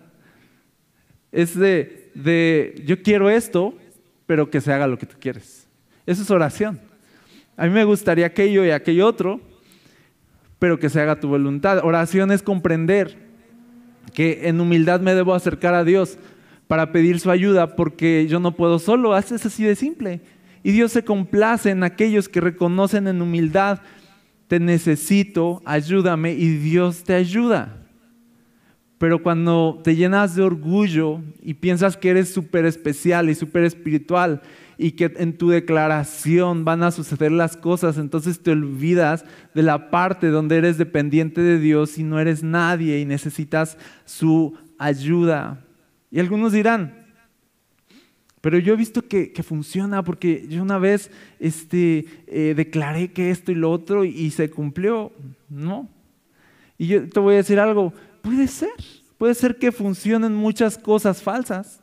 [1.32, 3.76] Es de, de, yo quiero esto,
[4.26, 5.68] pero que se haga lo que tú quieres.
[6.06, 6.80] Eso es oración.
[7.56, 9.42] A mí me gustaría aquello y aquello otro,
[10.60, 11.80] pero que se haga tu voluntad.
[11.84, 13.27] Oración es comprender
[14.14, 16.18] que en humildad me debo acercar a Dios
[16.68, 20.22] para pedir su ayuda porque yo no puedo solo, es así de simple.
[20.64, 23.80] Y Dios se complace en aquellos que reconocen en humildad,
[24.48, 27.78] te necesito, ayúdame y Dios te ayuda.
[28.98, 34.42] Pero cuando te llenas de orgullo y piensas que eres súper especial y súper espiritual
[34.78, 39.26] y que en tu declaración van a suceder las cosas, entonces te olvidas
[39.56, 44.56] de la parte donde eres dependiente de Dios y no eres nadie y necesitas su
[44.78, 45.66] ayuda.
[46.12, 47.08] Y algunos dirán,
[48.42, 53.52] pero yo he visto que, funciona porque yo una vez este, eh, declaré que esto
[53.52, 55.12] y lo otro y, se cumplió.
[55.50, 55.90] No.
[56.78, 58.70] Y yo te voy a decir algo, puede ser,
[59.18, 61.82] puede ser que funcionen muchas cosas falsas,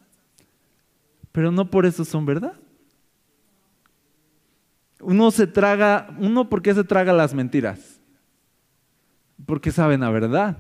[1.33, 2.55] pero no por eso son verdad.
[5.05, 8.01] Uno se traga, uno por qué se traga las mentiras?
[9.47, 10.59] Porque saben la verdad.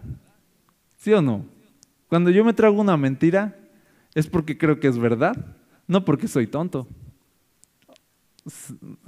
[0.96, 1.44] ¿Sí o no?
[2.08, 3.56] Cuando yo me trago una mentira
[4.14, 5.34] es porque creo que es verdad,
[5.86, 6.86] no porque soy tonto.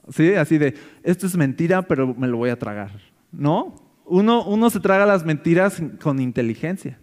[0.09, 2.91] Sí, así de, esto es mentira, pero me lo voy a tragar.
[3.31, 3.75] No,
[4.07, 6.99] uno, uno se traga las mentiras con inteligencia,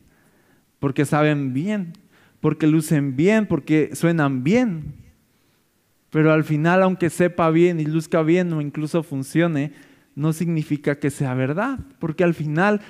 [0.80, 1.94] porque saben bien,
[2.42, 5.03] porque lucen bien, porque suenan bien.
[6.14, 9.72] Pero al final, aunque sepa bien y luzca bien o incluso funcione,
[10.14, 12.82] no significa que sea verdad, porque al final,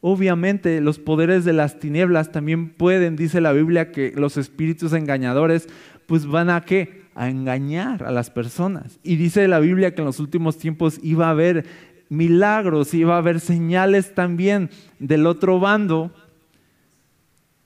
[0.00, 5.68] obviamente, los poderes de las tinieblas también pueden, dice la Biblia, que los espíritus engañadores,
[6.06, 7.02] pues van a qué?
[7.14, 8.98] A engañar a las personas.
[9.02, 11.66] Y dice la Biblia que en los últimos tiempos iba a haber
[12.08, 16.10] milagros, iba a haber señales también del otro bando.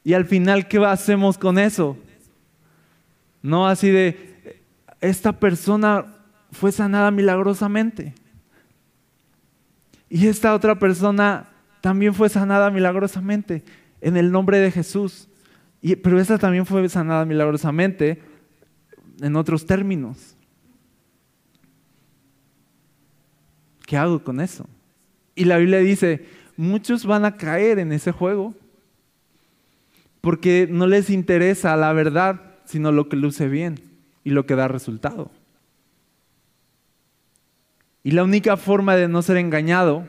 [0.02, 1.96] Y al final, ¿qué hacemos con eso?
[3.40, 4.35] No así de,
[5.06, 6.06] esta persona
[6.52, 8.14] fue sanada milagrosamente.
[10.08, 11.48] Y esta otra persona
[11.80, 13.64] también fue sanada milagrosamente
[14.00, 15.28] en el nombre de Jesús.
[15.80, 18.22] Y, pero esta también fue sanada milagrosamente
[19.20, 20.36] en otros términos.
[23.86, 24.68] ¿Qué hago con eso?
[25.34, 26.26] Y la Biblia dice,
[26.56, 28.54] muchos van a caer en ese juego
[30.20, 33.85] porque no les interesa la verdad, sino lo que luce bien
[34.26, 35.30] y lo que da resultado.
[38.02, 40.08] Y la única forma de no ser engañado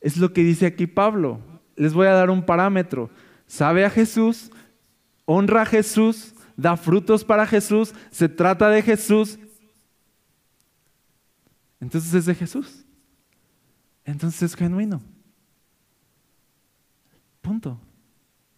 [0.00, 1.38] es lo que dice aquí Pablo.
[1.76, 3.10] Les voy a dar un parámetro.
[3.46, 4.50] Sabe a Jesús,
[5.26, 9.38] honra a Jesús, da frutos para Jesús, se trata de Jesús.
[11.78, 12.86] Entonces es de Jesús.
[14.06, 15.02] Entonces es genuino.
[17.42, 17.78] Punto.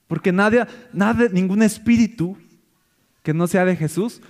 [0.07, 2.39] Porque nadie, nadie, ningún espíritu
[3.25, 4.23] que no sea de Jesús,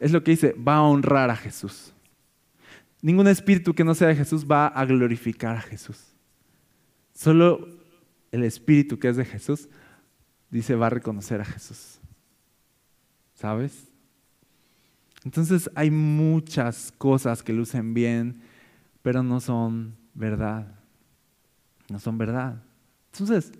[0.00, 1.92] es lo que dice, va a honrar a Jesús.
[3.00, 6.14] Ningún espíritu que no sea de Jesús va a glorificar a Jesús.
[7.14, 7.68] Solo
[8.30, 9.68] el espíritu que es de Jesús,
[10.50, 11.98] dice, va a reconocer a Jesús.
[13.34, 13.88] ¿Sabes?
[15.24, 18.42] Entonces hay muchas cosas que lucen bien,
[19.02, 20.74] pero no son verdad.
[21.88, 22.62] No son verdad.
[23.12, 23.52] Entonces,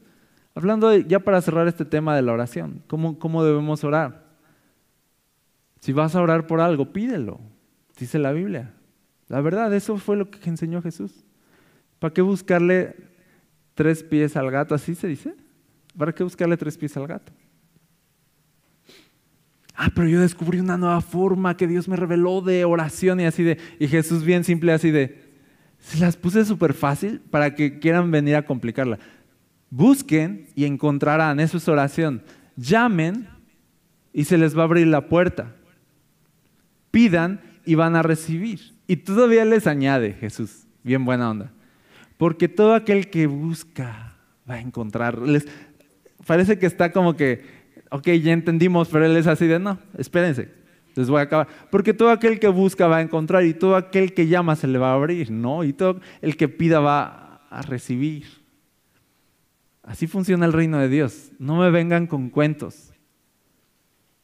[0.55, 4.28] hablando ya para cerrar este tema de la oración, ¿cómo, ¿cómo debemos orar?
[5.81, 7.41] Si vas a orar por algo, pídelo,
[7.99, 8.75] dice la Biblia.
[9.29, 11.25] La verdad, eso fue lo que enseñó Jesús.
[11.99, 12.97] ¿Para qué buscarle
[13.75, 14.75] tres pies al gato?
[14.75, 15.35] ¿Así se dice?
[15.97, 17.33] ¿Para qué buscarle tres pies al gato?
[19.75, 23.45] Ah, pero yo descubrí una nueva forma que Dios me reveló de oración y así
[23.45, 25.29] de, y Jesús bien simple así de,
[25.79, 28.99] se las puse súper fácil para que quieran venir a complicarla.
[29.71, 32.23] Busquen y encontrarán, eso es oración.
[32.57, 33.29] Llamen
[34.13, 35.55] y se les va a abrir la puerta.
[36.99, 38.75] Pidan y van a recibir.
[38.89, 41.53] Y todavía les añade Jesús, bien buena onda.
[42.17, 44.17] Porque todo aquel que busca
[44.51, 45.19] va a encontrar.
[45.19, 45.47] Les,
[46.27, 47.59] parece que está como que
[47.91, 50.51] ok, ya entendimos, pero él es así de, no, espérense,
[50.95, 51.47] les voy a acabar.
[51.71, 54.79] Porque todo aquel que busca va a encontrar y todo aquel que llama se le
[54.79, 55.63] va a abrir, ¿no?
[55.63, 58.25] Y todo el que pida va a recibir.
[59.85, 61.31] Así funciona el reino de Dios.
[61.39, 62.88] No me vengan con cuentos.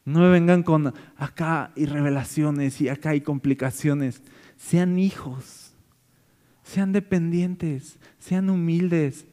[0.05, 4.21] No me vengan con acá y revelaciones y acá hay complicaciones.
[4.55, 5.73] Sean hijos,
[6.63, 9.25] sean dependientes, sean humildes,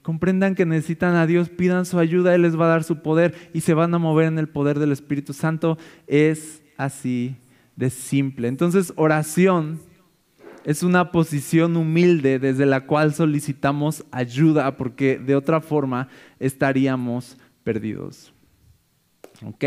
[0.00, 3.50] comprendan que necesitan a Dios, pidan su ayuda, Él les va a dar su poder
[3.52, 5.76] y se van a mover en el poder del Espíritu Santo.
[6.06, 7.36] Es así
[7.76, 8.48] de simple.
[8.48, 9.78] Entonces, oración
[10.64, 16.08] es una posición humilde desde la cual solicitamos ayuda porque de otra forma
[16.38, 18.32] estaríamos perdidos.
[19.44, 19.64] ¿Ok?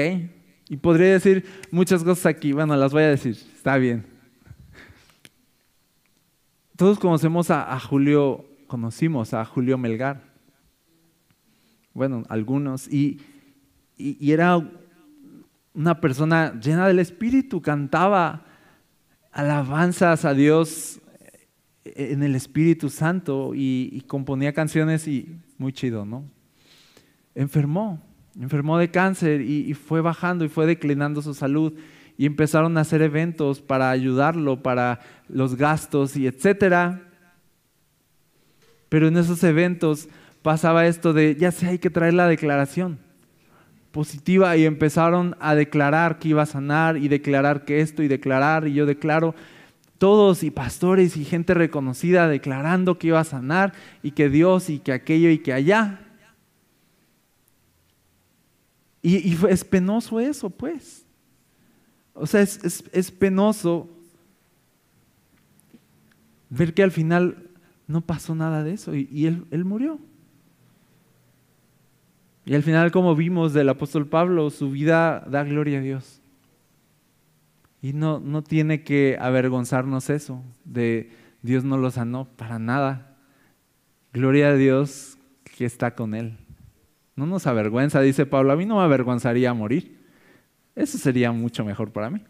[0.70, 4.06] Y podría decir muchas cosas aquí, bueno, las voy a decir, está bien.
[6.76, 10.22] Todos conocemos a, Julio, conocimos a Julio Melgar.
[11.94, 13.20] Bueno, algunos, y,
[13.98, 14.62] era
[15.74, 18.46] una persona llena del Espíritu, cantaba
[19.32, 21.00] alabanzas a Dios
[21.84, 26.26] en el Espíritu Santo y, componía canciones y muy chido, ¿no?
[27.34, 28.02] Enfermó,
[28.40, 31.74] enfermó de cáncer y, fue bajando y fue declinando su salud
[32.18, 37.02] y empezaron a hacer eventos para ayudarlo, para los gastos y etcétera.
[38.90, 40.08] Pero en esos eventos
[40.42, 43.00] pasaba esto de, ya sé, hay que traer la declaración
[43.92, 48.68] positiva y empezaron a declarar que iba a sanar y declarar que esto y declarar
[48.68, 49.34] y yo declaro
[49.98, 53.74] todos y pastores y gente reconocida declarando que iba a sanar
[54.04, 56.07] y que Dios y que aquello y que allá.
[59.08, 61.06] Y, es penoso eso, pues.
[62.14, 63.90] O sea, es, penoso
[66.50, 67.50] ver que al final
[67.88, 69.98] no pasó nada de eso y, él, él murió.
[72.46, 76.20] Y al final, como vimos del apóstol Pablo, su vida da gloria a Dios.
[77.82, 81.12] Y no, no tiene que avergonzarnos eso, de
[81.44, 83.16] Dios no lo sanó, para nada.
[84.12, 86.38] Gloria a Dios que está con Él.
[87.18, 89.98] No nos avergüenza, dice Pablo, a mí no me avergonzaría morir.
[90.76, 92.22] Eso sería mucho mejor para mí.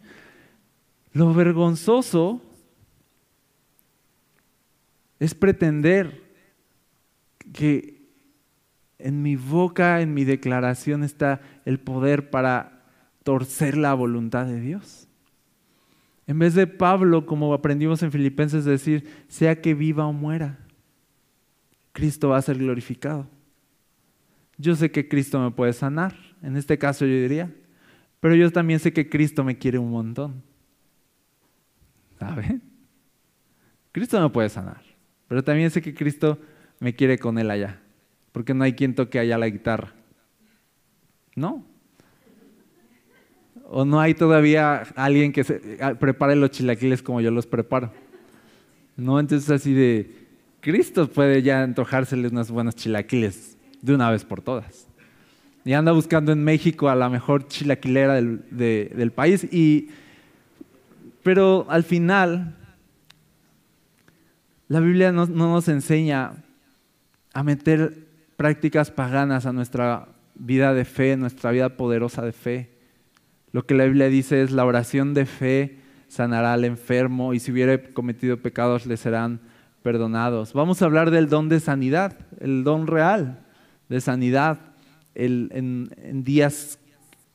[1.12, 2.42] Lo vergonzoso
[5.20, 6.24] es pretender
[7.52, 8.08] que
[8.98, 12.86] en mi boca, en mi declaración está el poder para
[13.24, 15.06] torcer la voluntad de Dios.
[16.26, 20.58] En vez de Pablo, como aprendimos en Filipenses, decir, sea que viva o muera,
[21.92, 23.28] Cristo va a ser glorificado.
[24.58, 27.50] Yo sé que Cristo me puede sanar, en este caso yo diría,
[28.20, 30.42] pero yo también sé que Cristo me quiere un montón.
[32.18, 32.60] ¿Sabe?
[33.92, 34.82] Cristo me puede sanar.
[35.28, 36.38] Pero también sé que Cristo
[36.80, 37.80] me quiere con Él allá,
[38.32, 39.92] porque no hay quien toque allá la guitarra.
[41.36, 41.64] ¿No?
[43.70, 45.60] O no hay todavía alguien que se,
[46.00, 47.92] prepare los chilaquiles como yo los preparo.
[48.96, 50.26] No, entonces así de,
[50.60, 54.88] Cristo puede ya antojárseles unas buenas chilaquiles de una vez por todas.
[55.64, 59.44] Y anda buscando en México a la mejor chilaquilera del, del país.
[59.52, 59.90] Y,
[61.22, 62.56] pero al final,
[64.68, 66.32] la Biblia no, no nos enseña
[67.34, 68.06] a meter
[68.36, 72.70] prácticas paganas a nuestra vida de fe, nuestra vida poderosa de fe.
[73.52, 77.52] Lo que la Biblia dice es la oración de fe sanará al enfermo y si
[77.52, 79.40] hubiere cometido pecados le serán
[79.82, 80.54] perdonados.
[80.54, 83.44] Vamos a hablar del don de sanidad, el don real
[83.88, 84.58] de sanidad
[85.14, 85.88] en,
[86.24, 86.78] días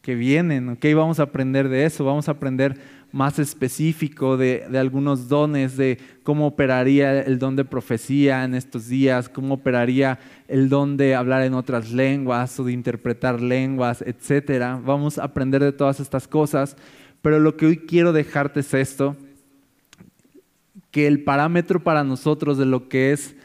[0.01, 0.69] que vienen.
[0.69, 0.93] ¿okay?
[0.93, 2.77] Vamos a aprender de eso, vamos a aprender
[3.11, 8.87] más específico de, de, algunos dones, de cómo operaría el don de profecía en estos
[8.87, 14.81] días, cómo operaría el don de hablar en otras lenguas o de interpretar lenguas, etc.
[14.83, 16.75] Vamos a aprender de todas estas cosas,
[17.21, 19.15] pero lo que hoy quiero dejarte es esto,
[20.89, 23.35] que el parámetro para nosotros de lo que es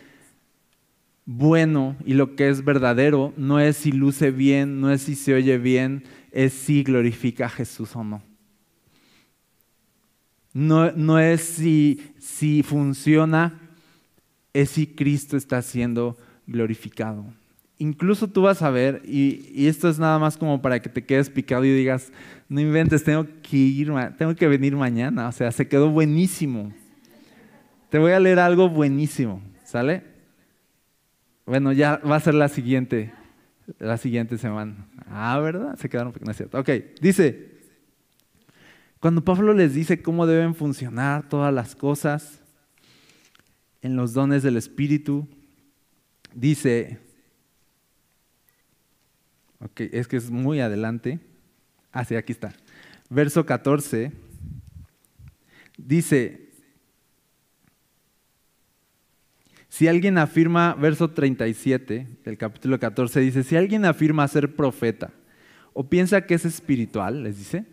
[1.30, 5.34] bueno y lo que es verdadero no es si luce bien, no es si se
[5.34, 8.22] oye bien, es si glorifica a Jesús o no.
[10.54, 13.60] No, no es si, si funciona,
[14.54, 16.16] es si Cristo está siendo
[16.46, 17.26] glorificado.
[17.76, 21.04] Incluso tú vas a ver, y, y, esto es nada más como para que te
[21.04, 22.10] quedes picado y digas,
[22.48, 25.28] no inventes, tengo que ir, tengo que venir mañana.
[25.28, 26.72] O sea, se quedó buenísimo.
[27.90, 30.17] Te voy a leer algo buenísimo, ¿sale?
[31.48, 33.10] Bueno, ya va a ser la siguiente,
[33.78, 34.86] la siguiente semana.
[35.06, 35.78] Ah, ¿verdad?
[35.78, 36.58] Se quedaron, no es cierto.
[36.58, 36.68] Ok,
[37.00, 37.56] dice,
[39.00, 42.42] cuando Pablo les dice cómo deben funcionar todas las cosas
[43.80, 45.26] en los dones del Espíritu,
[46.34, 46.98] dice,
[49.60, 51.18] ok, es que es muy adelante.
[51.92, 52.52] Ah, sí, aquí está.
[53.08, 54.12] Verso 14,
[55.78, 56.47] dice,
[59.78, 65.12] Si alguien afirma, verso 37 del capítulo 14 dice, si alguien afirma ser profeta
[65.72, 67.64] o piensa que es espiritual, les dice,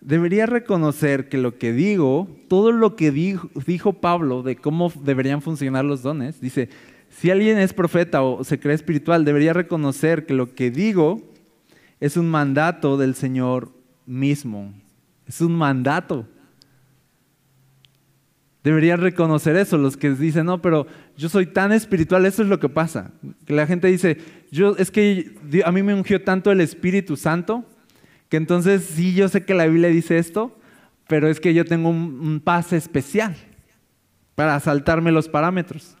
[0.00, 5.42] debería reconocer que lo que digo, todo lo que dijo, dijo Pablo de cómo deberían
[5.42, 6.70] funcionar los dones, dice,
[7.10, 11.20] si alguien es profeta o se cree espiritual, debería reconocer que lo que digo
[12.00, 13.72] es un mandato del Señor
[14.06, 14.72] mismo.
[15.26, 16.26] Es un mandato.
[18.66, 22.58] Deberían reconocer eso, los que dicen, no, pero yo soy tan espiritual, eso es lo
[22.58, 23.12] que pasa.
[23.44, 24.18] Que la gente dice,
[24.50, 27.64] yo, es que a mí me ungió tanto el Espíritu Santo,
[28.28, 30.58] que entonces sí, yo sé que la Biblia dice esto,
[31.06, 33.36] pero es que yo tengo un, un pase especial
[34.34, 35.96] para saltarme los parámetros.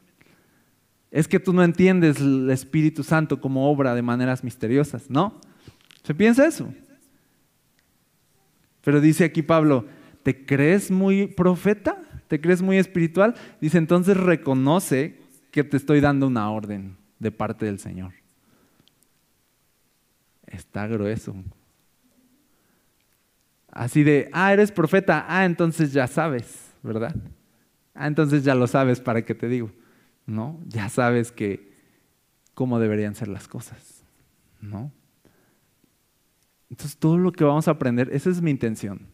[1.12, 5.40] Es que tú no entiendes el Espíritu Santo como obra de maneras misteriosas, ¿no?
[6.02, 6.74] Se piensa eso.
[8.82, 9.86] Pero dice aquí Pablo,
[10.24, 12.02] ¿te crees muy profeta?
[12.28, 13.34] ¿Te crees muy espiritual?
[13.60, 15.18] Dice, entonces reconoce
[15.50, 18.12] que te estoy dando una orden de parte del Señor.
[20.46, 21.34] Está grueso.
[23.70, 27.14] Así de, ah, eres profeta, ah, entonces ya sabes, ¿verdad?
[27.94, 29.70] Ah, entonces ya lo sabes, ¿para qué te digo?
[30.24, 30.58] ¿No?
[30.66, 31.72] Ya sabes que
[32.54, 34.02] cómo deberían ser las cosas,
[34.60, 34.90] ¿no?
[36.70, 39.06] Entonces todo lo que vamos a aprender, esa es mi intención,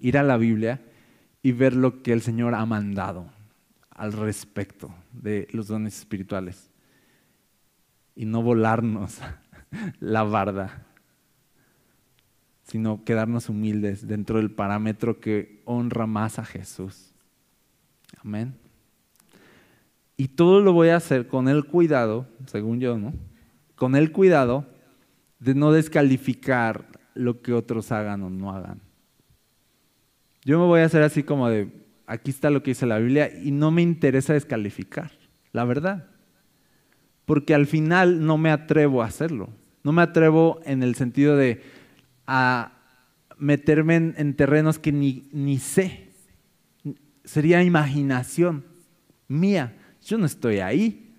[0.00, 0.80] ir a la Biblia
[1.42, 3.26] y ver lo que el Señor ha mandado
[3.90, 6.70] al respecto de los dones espirituales
[8.14, 9.18] y no volarnos
[10.00, 10.86] la barda,
[12.64, 17.12] sino quedarnos humildes dentro del parámetro que honra más a Jesús.
[18.22, 18.54] Amén.
[20.16, 23.14] Y todo lo voy a hacer con el cuidado, según yo, ¿no?
[23.74, 24.66] Con el cuidado
[25.38, 28.80] de no descalificar lo que otros hagan o no hagan.
[30.44, 31.68] Yo me voy a hacer así como de,
[32.06, 35.12] aquí está lo que dice la Biblia y no me interesa descalificar,
[35.52, 36.06] la verdad.
[37.24, 39.50] Porque al final no me atrevo a hacerlo.
[39.84, 41.62] No me atrevo en el sentido de
[42.26, 42.72] a
[43.38, 46.10] meterme en, terrenos que ni, ni sé.
[47.24, 48.64] Sería imaginación
[49.28, 49.76] mía.
[50.04, 51.14] Yo no estoy ahí.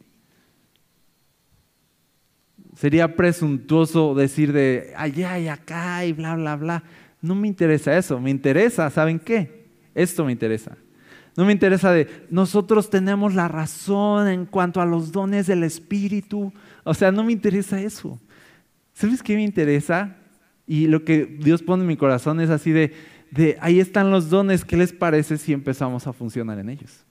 [2.76, 6.84] Sería presuntuoso decir de allá y acá y bla, bla, bla.
[7.22, 9.68] No me interesa eso, me interesa, ¿saben qué?
[9.94, 10.76] Esto me interesa.
[11.38, 16.52] No me interesa de nosotros tenemos la razón en cuanto a los dones del Espíritu.
[16.84, 18.20] O sea, no me interesa eso.
[18.94, 20.18] ¿Sabes qué me interesa?
[20.68, 22.94] Y lo que Dios pone en mi corazón es así de,
[23.32, 27.06] de ahí están los dones, ¿qué les parece si empezamos a funcionar en ellos?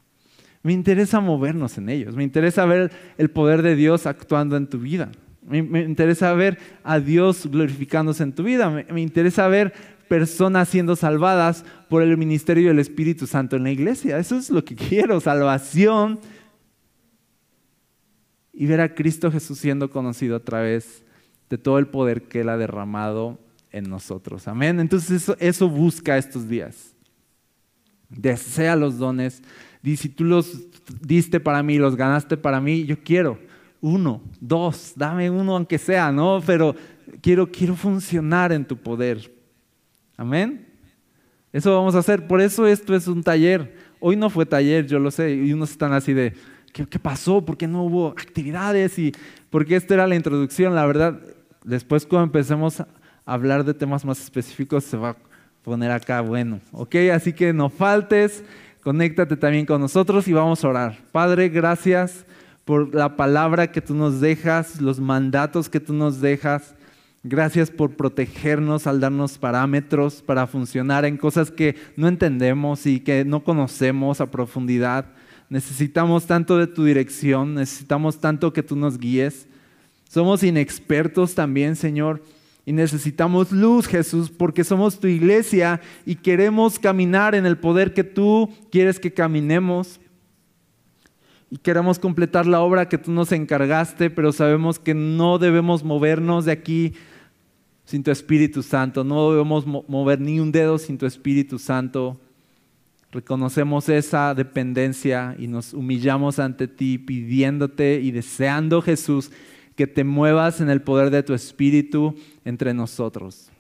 [0.63, 2.15] Me interesa movernos en ellos.
[2.15, 5.11] Me interesa ver el poder de Dios actuando en tu vida.
[5.43, 8.69] Me, interesa ver a Dios glorificándose en tu vida.
[8.71, 9.73] Me, interesa ver
[10.11, 14.19] personas siendo salvadas por el ministerio del Espíritu Santo en la iglesia.
[14.19, 16.19] Eso es lo que quiero, salvación.
[18.53, 21.05] Y ver a Cristo Jesús siendo conocido a través
[21.49, 23.39] de todo el poder que Él ha derramado
[23.71, 24.49] en nosotros.
[24.49, 24.81] Amén.
[24.81, 26.93] Entonces eso, busca estos días.
[28.09, 29.45] Desea los dones
[29.81, 30.59] Di, si tú los
[31.01, 33.39] diste para mí, los ganaste para mí, yo quiero
[33.81, 36.43] uno, dos, dame uno aunque sea, ¿no?
[36.45, 36.75] Pero
[37.23, 39.40] quiero, quiero funcionar en tu poder.
[40.21, 40.67] Amén.
[41.51, 42.27] Eso vamos a hacer.
[42.27, 43.75] Por eso esto es un taller.
[44.01, 45.35] Hoy no fue taller, yo lo sé.
[45.35, 46.35] Y unos están así de,
[46.75, 47.43] ¿qué, pasó?
[47.43, 48.99] ¿Por qué no hubo actividades?
[48.99, 49.13] Y
[49.49, 50.75] porque esta era la introducción.
[50.75, 51.19] La verdad,
[51.65, 52.89] después cuando empecemos a
[53.25, 55.17] hablar de temas más específicos, se va a
[55.63, 56.61] poner acá bueno.
[56.73, 56.97] ¿Ok?
[57.15, 58.45] Así que no faltes
[58.83, 60.99] conéctate también con nosotros y vamos a orar.
[61.13, 62.27] Padre, gracias
[62.67, 66.75] por la palabra que tú nos dejas, los mandatos que tú nos dejas.
[67.23, 73.25] Gracias por protegernos al darnos parámetros para funcionar en cosas que no entendemos y que
[73.25, 75.07] no conocemos a profundidad.
[75.51, 79.47] Necesitamos tanto de tu dirección, necesitamos tanto que tú nos guíes.
[80.09, 82.23] Somos inexpertos también, Señor
[82.67, 88.05] y necesitamos luz, Jesús, porque somos tu iglesia y queremos caminar en el poder que
[88.05, 89.99] tú quieres que caminemos.
[91.51, 96.45] Y queremos completar la obra que tú nos encargaste, pero sabemos que no debemos movernos
[96.45, 96.93] de aquí
[97.91, 99.03] sin tu Espíritu Santo.
[99.03, 102.21] No debemos mover ni un dedo sin tu Espíritu Santo.
[103.11, 109.33] Reconocemos esa dependencia y nos humillamos ante ti pidiéndote y deseando, Jesús,
[109.75, 112.15] que te muevas en el poder de tu Espíritu
[112.45, 113.51] entre nosotros.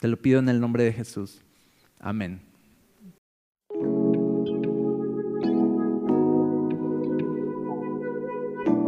[0.00, 1.40] Te lo pido en el nombre de Jesús.
[1.98, 2.40] Amén.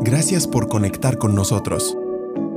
[0.03, 1.97] Gracias por conectar con nosotros.